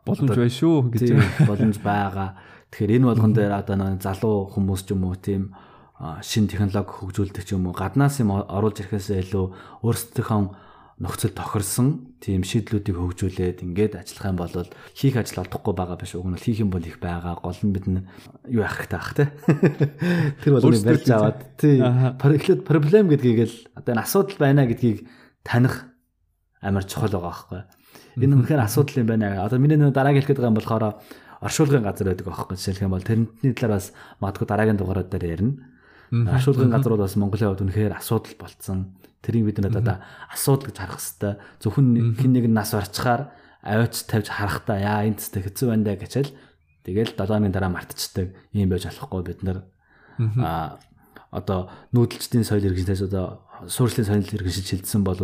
[0.02, 1.02] Боломж байна шүү гэж
[1.46, 2.34] боломж байгаа.
[2.74, 5.54] Тэгэхээр энэ болгон дээр одоо нэг залуу хүмүүс ч юм уу тийм
[6.26, 9.46] шин технологи хөгжүүлдэг ч юм уу гаднаас юм оруулж ирэхээс илүү
[9.86, 14.52] өөрсдийнхөө нөхцөл тохирсон тийм шийдлүүдийг хөгжүүлээд ингээд ажиллах юм бол
[14.96, 16.16] хийх ажил олдохгүй байгаа биш.
[16.16, 17.36] Уг нь хийх юм бол их байгаа.
[17.36, 18.04] Гол нь бид нь
[18.48, 19.28] юу яах хэрэгтэй ах те.
[20.40, 21.84] Тэр болгоныг барьж аваад тий.
[21.84, 25.04] Эхлээд проблем гэдгийг л одоо энэ асуудал байна гэдгийг
[25.44, 25.84] таних
[26.64, 27.60] амар чухал байгаа байхгүй
[28.16, 29.44] энэ үнэхээр асуудал юм байна.
[29.44, 31.00] Одоо миний нэг дараагийн хэлэх гэдэг юм болохоор
[31.40, 35.54] оршуулгын газар байдаг аахгүй жишээлх юм бол тэрний талаар бас магадгүй дараагийн дугаарууд дээр ярина.
[36.12, 38.96] Оршуулгын газрууд бас Монголын хувьд үнэхээр асуудал болцсон.
[39.20, 39.96] Тэрийг бид надад одоо
[40.32, 41.86] асуудал гэж харах хэвээр зөвхөн
[42.16, 43.34] хин нэг нас орчхаар
[43.66, 46.30] аваач тавьж харахтаа яа энэ тест хэцүү байна даа гэчээл
[46.86, 49.66] тэгэл 7 өдрийн дараа мартчихдаг юм байж болохгүй бид нар.
[50.38, 50.78] А
[51.34, 55.18] одоо нүүдэлчдийн соёл иргэншилтээс одоо суурьшлийн соёл иргэншилт шилжсэн бол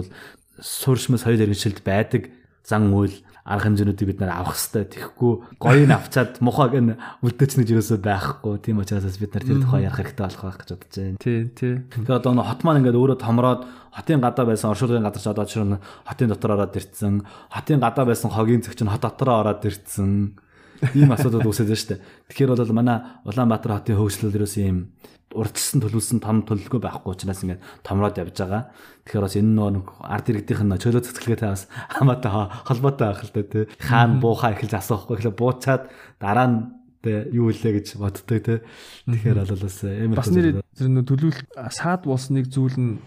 [0.59, 4.87] суурьшмал соёл иргэншилт байдаг зан үйл арга хэмжээнүүдийг бид нар авах хэрэгтэй.
[4.87, 6.95] Тэгэхгүй гоёг нь авчаад мухаг нь
[7.27, 8.63] үлдээч нэг юусоо байхгүй.
[8.63, 11.19] Тийм учраас бид нар тэр тухай ярих хэрэгтэй болох байх гэж бодож байна.
[11.19, 11.75] Тий, тий.
[11.91, 15.45] Тэгэхээр одоо нэг хот маань ингээд өөрөө томроод хотын гадаа байсан оршуулгын газар ч одоо
[15.51, 17.15] жишээ нь хотын дотор ороод ирцэн.
[17.51, 20.39] Хотын гадаа байсан хогийн зэг чинь хот дотороо ороод ирцэн.
[20.95, 22.01] Ийм асуудал үүсэж байна шүү дээ.
[22.33, 24.91] Тэгэхээр бол манай Улаанбаатар хотын хөгжлөл ерөөс ийм
[25.33, 28.63] урдчилсан төлөвлөсөн том төлөвлөгөө байхгүй учраас ингээд томроод явж байгаа.
[29.07, 32.31] Тэгэхээр бас энэ нэг ард иргэдийнх нь чөлөө цэцгэлгээтэй бас хамаатай
[32.69, 33.65] холбоотой байх л да тий.
[33.81, 35.83] Хаана буухаа эхэлж асуухгүй эхлээ буучаад
[36.21, 36.59] дараа нь
[37.01, 38.61] тэ юу илээ гэж боддог тий.
[39.09, 41.41] Тэгэхээр бол бас амар бас нэр тэр нөө төлөвлөл
[41.73, 43.01] саад болсныг зүйл нь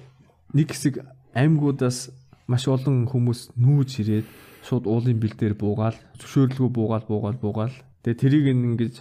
[0.55, 1.05] нэг хэсэг
[1.37, 2.09] аймагуудаас
[2.47, 4.27] маш олон хүмүүс нүүж ирээд
[4.65, 8.95] шууд уулын бэлдээр буугаал зөвшөөрлгөө буугаал буугаал буугаал тэгээ тэрийг ингэж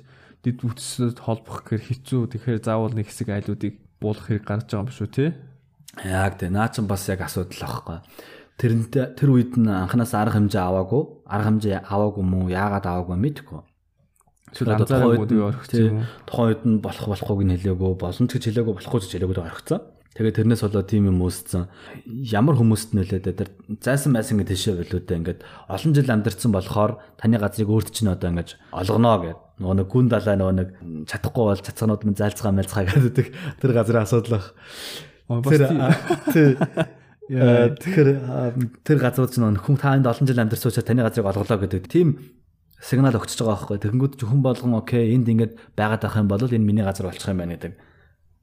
[0.44, 2.22] дид үтсэд холбох гэхээр хэцүү.
[2.36, 5.30] Тэгэхээр заавал нэг хэсэг айлуудыг буулгах хэрэг гарч байгаа юм шүү тий.
[6.04, 6.52] Яг тий.
[6.52, 7.98] Наа чин бас яг асуудал аахгүй.
[8.60, 13.60] Тэрнтэй тэр үед нь анханаас арга хэмжээ аваагүй, арга хэмжээ аваагүй мүү, яагаад аваагүй мэдэхгүй.
[14.52, 16.04] Эсвэл анзаараагүй орхисон.
[16.28, 19.80] Тухайн үед нь болох болохгүйг нь хэлээгүй, боломж гэж хэлээгүй, болохгүй гэж хэлээгүй орхисон.
[20.14, 21.66] Тэгээ тэрнээс болоод тийм юм үүссэн.
[22.30, 23.50] Ямар хүмүүст нөлөөд тэр
[23.82, 28.30] зайсан байсан гэдэг тийшээ болоотой ингээд олон жил амьдарсан болохоор таны газрыг өөрт чинь одоо
[28.30, 29.38] ингээд олгоно гэд.
[29.58, 30.68] Нөгөө нэг гүн далай нөгөө нэг
[31.10, 33.26] чадахгүй бол цацганууд минь зайлцгаа мэлцгаа гэдэг
[33.58, 34.54] тэр газрын асуудал бах.
[36.30, 36.62] Тэр
[37.26, 38.08] тэгэхээр
[38.86, 42.38] тэр газрууд чинь хүн таанд олон жил амьдарсан учраас таны газрыг олголоо гэдэг тийм
[42.78, 43.82] сигнал өгч байгаа байхгүй.
[43.82, 47.40] Тэгэнгүүт зөвхөн болгон окей энд ингээд байгаад байх юм бол энэ миний газар болчих юм
[47.40, 47.80] байна гэдэг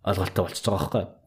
[0.01, 1.20] ойлголттой болчихж байгаа байхгүй.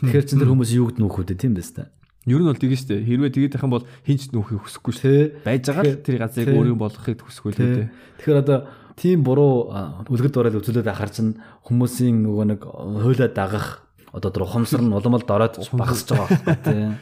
[0.00, 1.88] Тэгэхээр чин тэр хүмүүс юуг нүүх үү тийм биз дээ.
[2.28, 3.00] Ер нь бол тэгэж штэ.
[3.00, 5.40] Хэрвээ тэгээд юм бол хинч нүүхийг хүсэхгүй штэ.
[5.40, 7.88] Байж байгаа л тэр газрыг өөрийн болгохыг хүсэхгүй л дээ.
[8.20, 8.58] Тэгэхээр одоо
[9.00, 9.72] тийм буруу
[10.04, 15.24] үлгэр дуурайд үзүүлээд ахаар чин хүмүүсийн нөгөө нэг хуйлаа дагах одоо тэр ухамсар нь уламл
[15.24, 16.92] дороод багасж байгаа байхгүй тийм.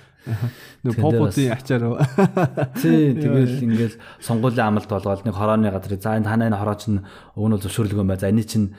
[0.86, 1.82] Нэг попотын ачаар.
[2.78, 7.02] Тий, тэгэл ингээл сонгуулийн амлалт болгоод нэг хорооны газрыг за энэ танай хороо чинь
[7.34, 8.18] өгнөл зөвшөөрлөгөө бай.
[8.22, 8.76] За энэ чинь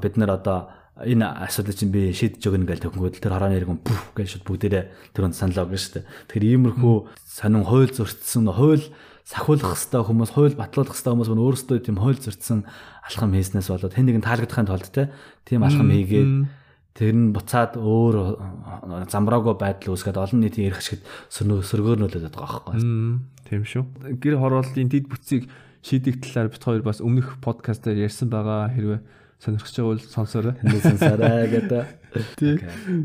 [0.00, 0.72] бид нар одоо
[1.04, 4.84] энэ асуудлыг чинь би шийдэж өгнө гэж төгөнгүүд тэр хорооны иргэн пүф гэж шууд бүгдээрээ
[5.12, 6.08] тэр үнд санал өгнө шүү дээ.
[6.30, 6.94] Тэгэхээр иймэрхүү
[7.26, 8.86] сонин хууль зөрчсөн хууль
[9.22, 12.66] сахиулах хэвээр хүмүүс хууль батлуулах хэвээр хүмүүс өөрсдөө тийм хууль зөрчсөн
[13.06, 14.96] алхам хийснээс болоод хэн нэгэн таалагдахын тулд
[15.46, 16.30] тийм алхам хийгээд
[16.92, 18.16] тэр нь буцаад өөр
[19.08, 22.76] замраагүй байдал үүсгээд олон нийтийн эрх ашигт сөргөөрнөлөд байгаа байхгүй.
[23.48, 23.84] Тийм шүү.
[24.20, 25.48] Гэр хорооллын дид бүтцийг
[25.80, 29.00] шийдэх талаар бит хоёр бас өмнөх подкастаар ярьсан байгаа хэрвээ
[29.42, 30.54] сонирхож байгаа бол сонсоорой.
[30.86, 31.84] Сонсоорой гэдэг.
[32.38, 32.54] Тий.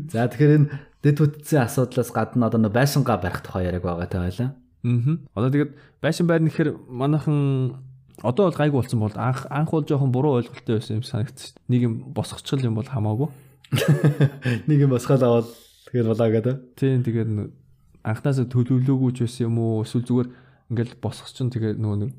[0.06, 0.70] За тэгэхээр энэ
[1.02, 4.54] дэд бүтцийн асуудлаас гадна одоо байшингаа барих тухай яриаг байгаа та байлаа.
[4.86, 5.18] Аа.
[5.34, 7.82] Одоо тэгээд байшин байрна гэхээр манайхан
[8.22, 11.58] одоо бол гайгүй болсон бол анх анх бол жоохон буруу ойлголттой байсан юм санагдчих.
[11.66, 13.28] Нэг юм босгочихл юм бол хамаагүй.
[14.70, 15.48] Нэг юм босгоод аваад
[15.90, 16.54] тэгээд болоо гэдэг.
[16.78, 17.30] Тийм тэгээд
[18.06, 20.28] анхнаасаа төлөвлөөгүй ч байсан юм уу эсвэл зүгээр
[20.70, 22.10] ингээл босгочихсон тэгээд нөгөө нэг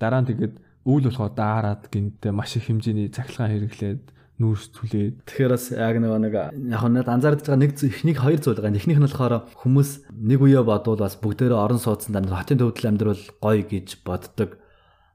[0.00, 0.54] дараа нь тэгээд
[0.88, 4.02] үйл болохоо даарад гинтээ маш их хэмжээний цахилгаан хэрэглээд
[4.40, 5.14] нүүрс түлээд.
[5.28, 6.56] Тэгэхээр бас яг нэг яг
[6.88, 8.72] надад анзаардж байгаа нэг эхнийг хоёр зүйл байгаа.
[8.72, 13.24] Эхнийх нь болохоор хүмүүс нэг үе бодвол бас бүгдээрээ орон сууцсан дандаа хотын төвдөл амьдрал
[13.44, 14.56] гоё гэж боддог.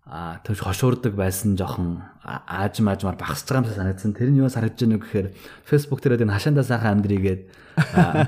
[0.06, 4.14] А тэгж хошуурдаг байсан жоохон аажим аажмаар багасч байгаа юм санагдсан.
[4.14, 5.28] Тэр нь юу харагдж байна гэхээр
[5.66, 7.42] Facebook дээр энэ хашаандаа сайхан амьдрийгээд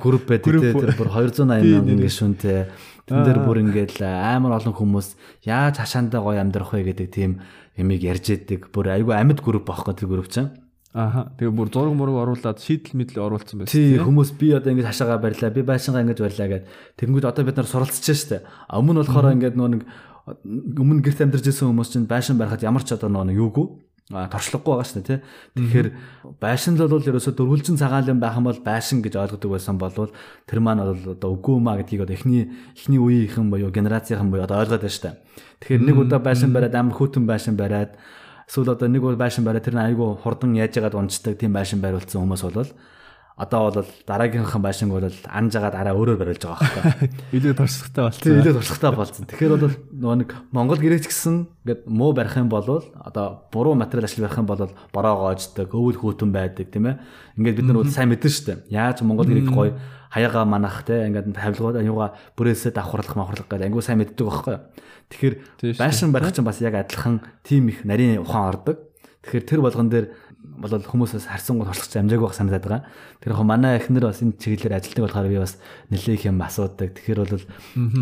[0.01, 2.65] групп байдаг те тэр бүр 280 мянган гишүүнтэй
[3.07, 5.15] Тэн дээр бүр ингээд амар олон хүмүүс
[5.47, 7.39] яаж хашаандаа гоё амьдрах вэ гэдэг тийм
[7.79, 8.67] ямиг ярьж идэг.
[8.75, 10.51] Бүр айгүй амьд групп байхгүй тэр групп чинь.
[10.91, 11.31] Аха.
[11.39, 13.71] Тэгээ бүр зураг мураг оруулаад шийдэл мэдлэг оруулсан байсан.
[13.71, 16.67] Тий, хүмүүс би одоо ингэж хашаагаа барьлаа, би байшингаа ингэж барьлаа гэд.
[16.99, 18.43] Тэнгүүд одоо бид нар суралцж штэ.
[18.75, 19.81] Өмнө нь болохоор ингээд нөө нэг
[20.27, 23.67] өмнө гэрт амьдарч байсан хүмүүс чинь байшин барихад ямар ч одоо нөө юугүй
[24.07, 25.19] торчлоггүй байгаа шүү дээ тий.
[25.55, 25.87] Тэгэхээр
[26.39, 30.11] байшин л бол ерөөсө дөрвөлжин цагаалын байх юм бол байшин гэж ойлгодог байсан болвол
[30.47, 34.63] тэр маань бол одоо үгүй маа гэдгийг одоо эхний эхний үеийнхэн буюу генерацийнхэн буюу одоо
[34.63, 35.15] ойлгоод байна шүү дээ.
[35.59, 37.99] Тэгэхээр нэг удаа байшин бариад амар хөтөн байшин бариад
[38.47, 42.23] эсвэл одоо нэг байшин бариад тэр нь айгүй хурдан яаж яагаад унцдаг тийм байшин бариулсан
[42.23, 42.71] хүмүүс бол
[43.37, 47.09] Одоо бол дараагийнхын байшинг бол анж агаад араа өөрөөр бариулж байгаа байхгүй.
[47.37, 48.23] Илүү туршлагатай болсон.
[48.25, 49.27] Тийм илүү туршлагатай болсон.
[49.29, 52.65] Тэгэхээр бол нөгөө нэг Монгол гэрээч гэсэн ингээд муу барих юм бол
[52.97, 56.97] одоо буруу материал ашиг барих юм бол бороо гоождаг, өвөл хүүтэн байдаг тийм ээ.
[57.37, 58.65] Ингээд бид нар бол сайн мэдэн штэ.
[58.73, 59.77] Яаж Монгол гэрээг гоё
[60.09, 64.57] хаяга манах те ингээд тавилгууд юугаа бүрээсээ давхарлах махарлах гэдэг ангуу сайн мэддэг байхгүй.
[65.13, 65.35] Тэгэхээр
[65.77, 68.87] байшин барих чинь бас яг адилхан тим их нарийн ухаан ордог.
[69.27, 70.07] Тэгэхээр тэр болгон дээр
[70.57, 72.83] бол хүмүүсээс харсан гол туршлагч амжааг байх санагдаад байгаа.
[73.21, 75.53] Тэр яг манай эхнэр бас энэ чиглэлээр ажилладаг болохоор би бас
[75.93, 76.89] нэлээх юм асуудаг.
[76.97, 77.45] Тэгэхээр бол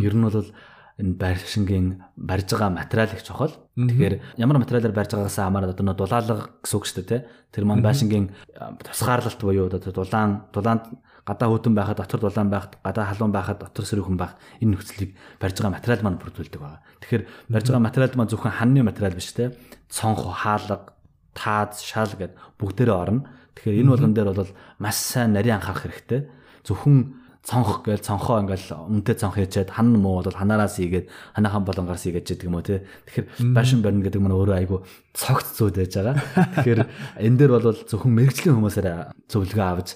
[0.02, 0.50] ер нь бол
[0.96, 3.52] энэ байршингийн барьж байгаа материал их чухал.
[3.76, 7.22] Тэгэхээр ямар материалаар барьж байгаагаас хамаарат одоо дулаалга гэсэн үг шүү дээ тий.
[7.52, 8.32] Тэр маань байшингийн
[8.80, 10.88] тусгаарлалт буюу одоо дулаан дулаанд
[11.28, 15.58] гадаа хөтөн байхад дотор дулаан байхад гадаа халуун байхад дотор сөрөөхөн байх энэ нөхцөлийг барьж
[15.60, 16.80] байгаа материал маань бүрдүүлдэг байгаа.
[17.04, 19.52] Тэгэхээр барьж байгаа материал маань зөвхөн ханны материал биш тий.
[19.90, 20.95] Цонх, хаалга,
[21.36, 23.28] таад, шал гэд бүгдээрээ орно.
[23.60, 26.22] Тэгэхээр энэ болгон дээр бол маш сайн нарийн анхаарах хэрэгтэй.
[26.64, 32.10] Зөвхөн цонх гээл цонхоо ингээл үнтэй цонх хийчээд хан муу бол ханаараас ийгээд ханаахан болонгоос
[32.10, 32.82] ийгээд гэдэг юм уу те.
[33.06, 34.82] Тэгэхээр байшин барина гэдэг нь өөрөө айгу
[35.14, 36.18] цогц зүйд байж байгаа.
[36.66, 36.82] Тэгэхээр
[37.22, 38.88] энэ дээр бол зөвхөн мэрэгжлийн хүмүүсээр
[39.30, 39.90] зөвлөгөө авч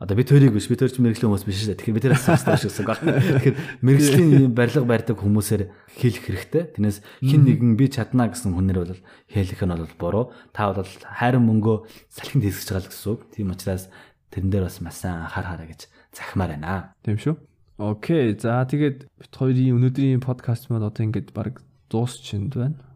[0.00, 1.78] одоо би төрийг биш би төрч мэрэгжлийн хүмүүс биш шүү дээ.
[1.84, 3.04] Тэгэхээр би тэрээс сонсдог шүү гэсэн.
[3.04, 6.62] Тэгэхээр мэрэгжлийн барилга барьдаг хүмүүсээр хэлэх хэрэгтэй.
[6.72, 8.96] Тэрнээс хин нэгэн би чадна гэсэн хүнээр бол
[9.28, 10.24] хэлэх нь бол буруу.
[10.56, 11.76] Та бол хайрын мөнгөө
[12.16, 13.20] салхинд хийсгэж байгаа л гэсэн үг.
[13.28, 13.84] Тийм учраас
[14.32, 15.80] тэрэн дээр бас маш сайн анхаарахаарай гэж
[16.16, 16.96] захимаар байна.
[17.04, 17.36] Тийм шүү.
[17.76, 18.32] Окей.
[18.40, 21.60] За тэгээд бит хоёрын өнөөдрийн подкаст маань одоо ингээд баг
[21.92, 22.89] дуусчихэнд байна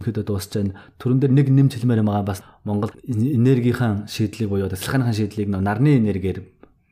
[0.00, 0.74] ихэд дуусч байна.
[0.98, 6.00] Төрөн дээр нэг нэмж хэлмээр юм байгаа бас Монгол энергийн шийдлийг буюу тасалхааны шийдлийг нарны
[6.00, 6.42] энергиэр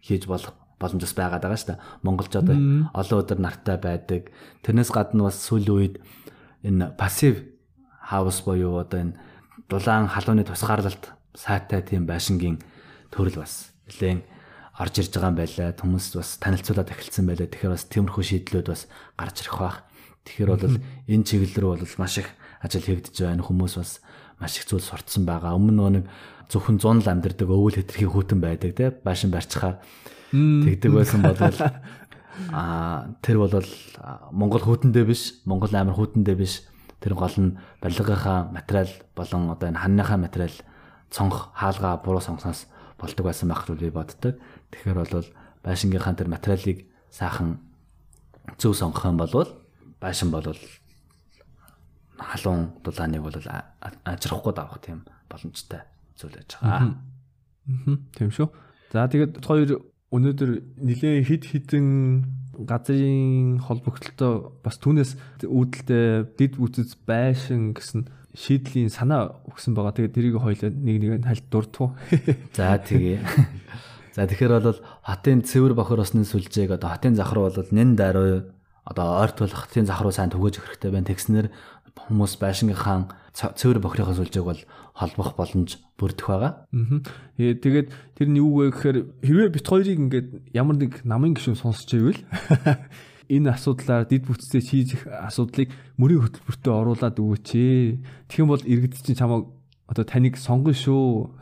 [0.02, 1.82] хийж болох боломж бас байгаад байгаа шүү дээ.
[2.02, 2.56] Монголч одоо
[2.94, 4.22] олон өдөр нартай байдаг.
[4.66, 5.94] Тэрнээс гадна бас сүүлийн үед
[6.66, 7.46] энэ пассив
[8.02, 9.14] хаус буюу одоо энэ
[9.70, 12.58] дулаан халууны тусгаарлалт сайтай тийм байшингийн
[13.14, 14.26] төрөл бас нэлээд
[14.78, 15.70] орж ирж байгаа юм байлаа.
[15.78, 17.46] Хүмүүс бас танилцуулаад эхэлсэн байлаа.
[17.46, 19.78] Тэгэхээр бас тиймэрхүү шийдлүүд бас гарч ирэх бах.
[20.26, 20.76] Тэгэхээр бол
[21.06, 22.28] энэ чиглэл рүү бол маш их
[22.62, 23.42] ажил хийгдэж байна.
[23.42, 24.00] Хүмүүс бас
[24.38, 25.58] маш их зүйл сурцсан байгаа.
[25.58, 26.04] Өмнө нэг
[26.52, 29.80] зөвхөн 100 л амьдэрдэг өвөл хэтэрхий хүүтэн байдаг те баашин барьчихаар
[30.32, 31.58] тэгдэг байсан болол
[32.52, 33.56] а тэр бол
[34.32, 36.68] Монгол хүүтэндээ биш Монгол амир хүүтэндээ биш
[37.00, 40.54] тэр гол нь барилгынхаа материал болон одоо энэ ханныхаа материал
[41.08, 42.68] цонх хаалга буруу сонгосноос
[43.00, 44.36] болдог байсан байх гэж би боддог.
[44.70, 45.26] Тэгэхээр бол
[45.64, 47.58] байшингийнхаа тэр материалыг сайхан
[48.60, 49.48] зөв сонгох юм бол
[50.00, 50.46] байшин бол
[52.22, 53.38] халуун дулааныг бол
[54.06, 55.82] ажрахгүй давах тийм боломжтой
[56.16, 56.94] зүйл байж байгаа.
[56.94, 57.98] Аа.
[58.16, 58.48] Тийм шүү.
[58.92, 61.88] За тэгээд хоёр өнөөдөр нэлээ хид хідэн
[62.68, 65.16] газрын холбогдлолтой бас түүнээс
[65.48, 68.06] үүдэлтэй дид бүтэц байшин гэсэн
[68.36, 69.96] шийдлийн санаа өгсөн байгаа.
[69.96, 71.96] Тэгээд тэрийг хоёлаа нэг нэг нь хальт дурдтуу.
[72.56, 73.24] За тэгээ.
[74.12, 78.52] За тэгэхээр бол хотын цэвэр бохор осны сүлжээг одоо хотын захруу бол нэн даруй
[78.84, 81.08] одоо ойрт болох хотын захруу сайн түгэж өгөх хэрэгтэй байна.
[81.08, 81.46] Тэгснэр
[81.96, 84.60] хүмүүс байшингийнхаа цэвэр бохирынхаа сүлжээг бол
[84.92, 86.52] холбох боломж бүрдэх байгаа.
[86.68, 87.00] Аа.
[87.38, 87.88] Тэгээд
[88.18, 92.20] тэр нь юу вэ гэхээр хэрвээ бит хоёрыг ингээд ямар нэг намын гишүүн сонсч ивэл
[93.32, 98.04] энэ асуудлаар дид бүтцтэй шийдэх асуудлыг мөрийн хөтөлбөртөө оруулаад өгөөч ээ.
[98.28, 99.48] Тэгэх юм бол иргэд чинь чамайг
[99.92, 101.36] одоо таныг сонгоно шүү.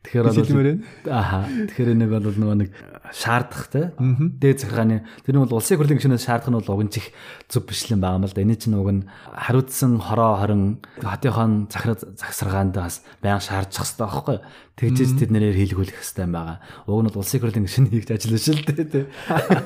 [0.00, 1.44] Тэгэхээр бол ааха.
[1.68, 2.70] Тэгэхээр нэг бол нөгөө нэг
[3.12, 3.92] шаардах те.
[3.98, 7.12] Дээд захиргааны тэр нь бол улсын хурлын гишүүнээс шаардах нь бол уг нь чих
[7.52, 8.40] зүг бичлэн байгаа юм л да.
[8.40, 14.38] Энэ чинь уг нь хариуцсан хороо хорин хотынхон захир загсаргаанд бас баян шаардчих хэрэгтэй байхгүй.
[14.80, 16.58] Тэгжээс тэд нэрээр хийлгүүлэх хэрэгтэй юм байгаа.
[16.88, 19.00] Уг нь бол улсын хурлын гишүүн хийгч ажил шүү дээ те.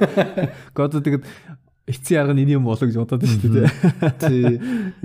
[0.77, 1.25] Гото тэгэд
[1.91, 3.69] эцсийн арга нь энэ юм болоо гэж бодоод байна шүү дээ.
[4.23, 4.47] Тий.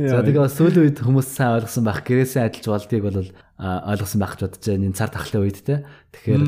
[0.06, 2.06] За тэгээ сүүлийн үед хүмүүс сайн ойлгосон байх.
[2.06, 3.20] Гэрээсээ ажиллаж болдгийг бол
[3.58, 4.86] ойлгосон байх гэж бодож байна.
[4.86, 5.76] Энэ цар тахлын үед те.
[6.14, 6.44] Тэгэхээр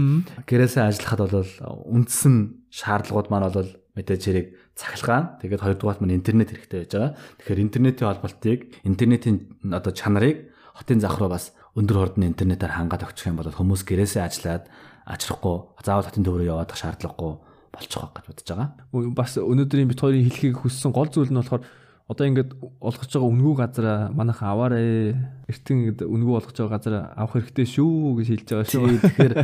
[0.46, 1.52] гэрээсээ ажиллахад бол
[1.90, 2.36] үндсэн
[2.70, 5.26] шаардлагууд маань бол мэдээж хэрэг цахилгаан.
[5.42, 7.12] Тэгээд хоёрдугаарт маань интернет хэрэгтэй байж байгаа.
[7.42, 9.38] Тэгэхээр интернетийн холболтыг, интернетийн
[9.74, 14.22] одоо чанарыг хотын зах руу бас өндөр хордны интернетээр хангаад өгчих юм бол хүмүүс гэрээсээ
[14.22, 14.70] ажиллаад
[15.10, 18.69] ажрахгүй, заавал хотын төв рүү явах шаардлагагүй болчих واخ гэж бодож байгаа.
[19.17, 21.65] Бас өнөөдрийн бит хоёрын хэлхийг хүссэн гол зүйл нь болохоор
[22.13, 22.51] одоо ингээд
[22.83, 25.17] олгож байгаа үнгүй газараа манайхан аваарэ.
[25.49, 28.85] Эртэн ингээд үнгүй олгож байгаа газараа авах хэрэгтэй шүү гэж хэлж байгаа шүү.
[29.01, 29.35] Тэгэхээр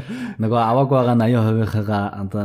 [0.42, 2.44] нөгөө авааг байгаа 80%-ийнхаа одоо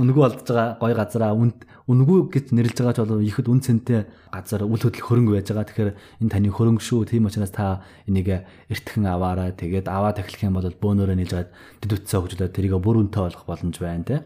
[0.00, 1.58] үнгүй олдож байгаа гоё газараа үнд
[1.90, 4.00] үнгүй гэж нэрлэж байгаа ч бол ихэд үн цэнтэй
[4.32, 5.68] газар үл хөдлөх хөрөнгө байж байгаа.
[5.68, 5.90] Тэгэхээр
[6.24, 7.10] энэ таны хөрөнгө шүү.
[7.10, 9.52] Тийм учраас та энийг эртхэн аваарай.
[9.52, 11.50] Тэгээд аваа тахилах юм бол бөөнөрөө нээж гад
[11.82, 14.16] дэд үтсээ хөгжүүлээд тэрийг бүр үнэтэй болгох боломж байна те.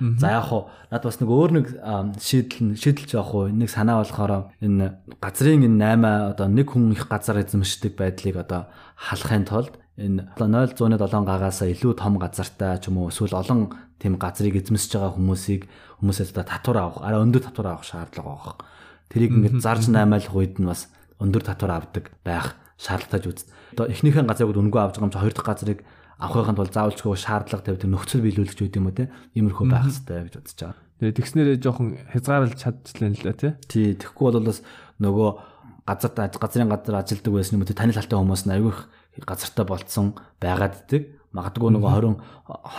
[0.00, 1.66] За яг хуу над бас нэг өөр нэг
[2.20, 7.08] шийдэл шийдэлж явах уу нэг санаа болохоор энэ газрын энэ 8 одоо нэг хүн их
[7.08, 8.68] газар эзэмшдэг байдлыг одоо
[9.00, 14.60] халахын тулд энэ 0.7 гагаас илүү том газартай ч юм уу эсвэл олон тийм газрыг
[14.60, 15.62] эзэмсэж байгаа хүмүүсийг
[16.00, 18.54] хүмүүсээс одоо татвар авах, арай өндөр татвар авах шаардлага байгаа.
[19.08, 23.48] Тэрийг ингээд зарж наймаалах үед нь бас өндөр татвар авдаг байх шаардлагатай үст.
[23.72, 25.80] Одоо эхнийхэн газрыг үнгүй авч байгаа юм чи хоёр дахь газрыг
[26.16, 29.12] авахын тулд заавалчгүй шаардлага тавьдаг нөхцөл биелүүлэгч үү юм уу те.
[29.36, 30.80] Иймэрхүү байх хэрэгтэй гэж бодож байгаа.
[30.96, 33.52] Тэгээ тэгснээрээ жоохон хязгаарлаж чадчихлаа л да тий.
[33.68, 34.64] Тий, тэгэхгүй бол бас
[34.96, 35.28] нөгөө
[35.84, 36.10] газар
[36.40, 40.88] газрын газар ажилдаг байсан юм уу танил халтай хүмүүс нь аягүй их газартай болцсон байгаад
[40.88, 41.02] идэг.
[41.36, 42.16] Магадгүй нөгөө 20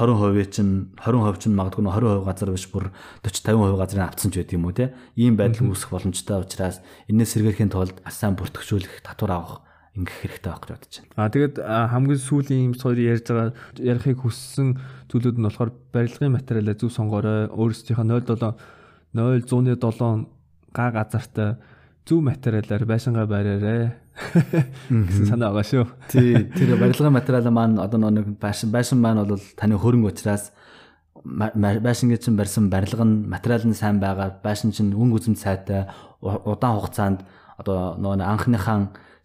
[0.01, 2.89] 20% чинь 20% чинь магадгүй нөгөө 20% газар биш бүр
[3.21, 4.97] 40 50% газрыг авцсан ч байд юм уу те.
[5.13, 9.66] Ийм байдал үүсэх боломжтой учраас энэс сэргээхийн тулд сайн бүртгэжүүлэх татвар авах
[9.97, 11.17] ингэх хэрэгтэй байх гэж бодож байна.
[11.17, 14.77] Аа тэгээд хамгийн сүүлийн юм хоёр ярьж байгаа ярихыг хүссэн
[15.09, 17.49] зүйлүүд нь болохоор барилгын материалаа зөв сонгоорой.
[17.49, 18.53] Өөрсдийнхөө 07
[19.17, 20.29] 0107
[20.73, 21.57] га газартай
[22.05, 23.97] зөв материалаар байшингаа бариарай
[24.89, 25.85] гэсэн санаа байгаа шүү.
[26.13, 30.53] Тий, тэр барилгын материал маань одоо нэг байшин байшин маань бол таны хөрөнгө учраас
[31.25, 35.89] байшингийн чинь барьсан барилга нь материал нь сайн байгаа, байшин чинь өнгө үзэм сайтай,
[36.21, 37.19] удаан хугацаанд
[37.57, 38.77] одоо нөгөө анхныхаа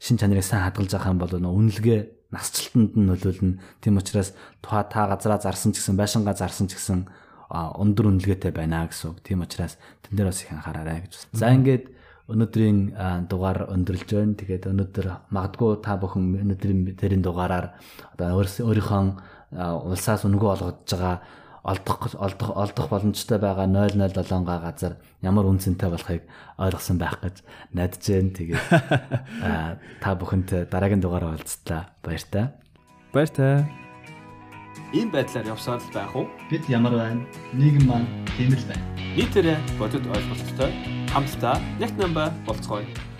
[0.02, 2.00] шин чанарыг сайн хадгалж авах юм бол нөгөө үнэлгээ
[2.34, 3.58] насжилтанд нь нөлөөлнө.
[3.78, 7.06] Тийм учраас та та газараа зарсан ч гэсэн байшингаа зарсан ч гэсэн
[7.54, 9.22] өндөр үнэлгээтэй байна гэсэн.
[9.22, 11.12] Тийм учраас тэн дээр бас их анхаараарай гэж.
[11.38, 11.86] За ингээд
[12.26, 12.78] өнөөдрийн
[13.30, 14.34] дугаар өндөрлж байна.
[14.34, 17.76] Тэгээд өнөөдөр магадгүй та бүхэн өнөөдрийн тэрийн дугаараар
[18.18, 19.02] одоо өөрийнхөө
[19.86, 21.16] улсаас өнгө олгож байгаа
[21.62, 26.22] олдох олдох олдох боломжтой байгаа 007 га газар ямар үнцэнтэй болохыг
[26.58, 28.30] ойлгосон байх гэж найдаж байна.
[28.34, 28.64] Тэгээд
[30.02, 31.94] та бүхэнтэй дараагийн дугаараа уулзтлаа.
[32.02, 32.50] Баяртай.
[33.14, 33.62] Баяртай.
[34.92, 36.26] Ийм байдлаар явсаар л байх уу?
[36.50, 37.22] Бид ямар байна?
[37.54, 38.84] Нийгэм маань тийм л байна.
[39.14, 40.70] Нийтээрээ бодит ойлголттой
[41.14, 43.11] хамтдаа нэг намба болцгоё.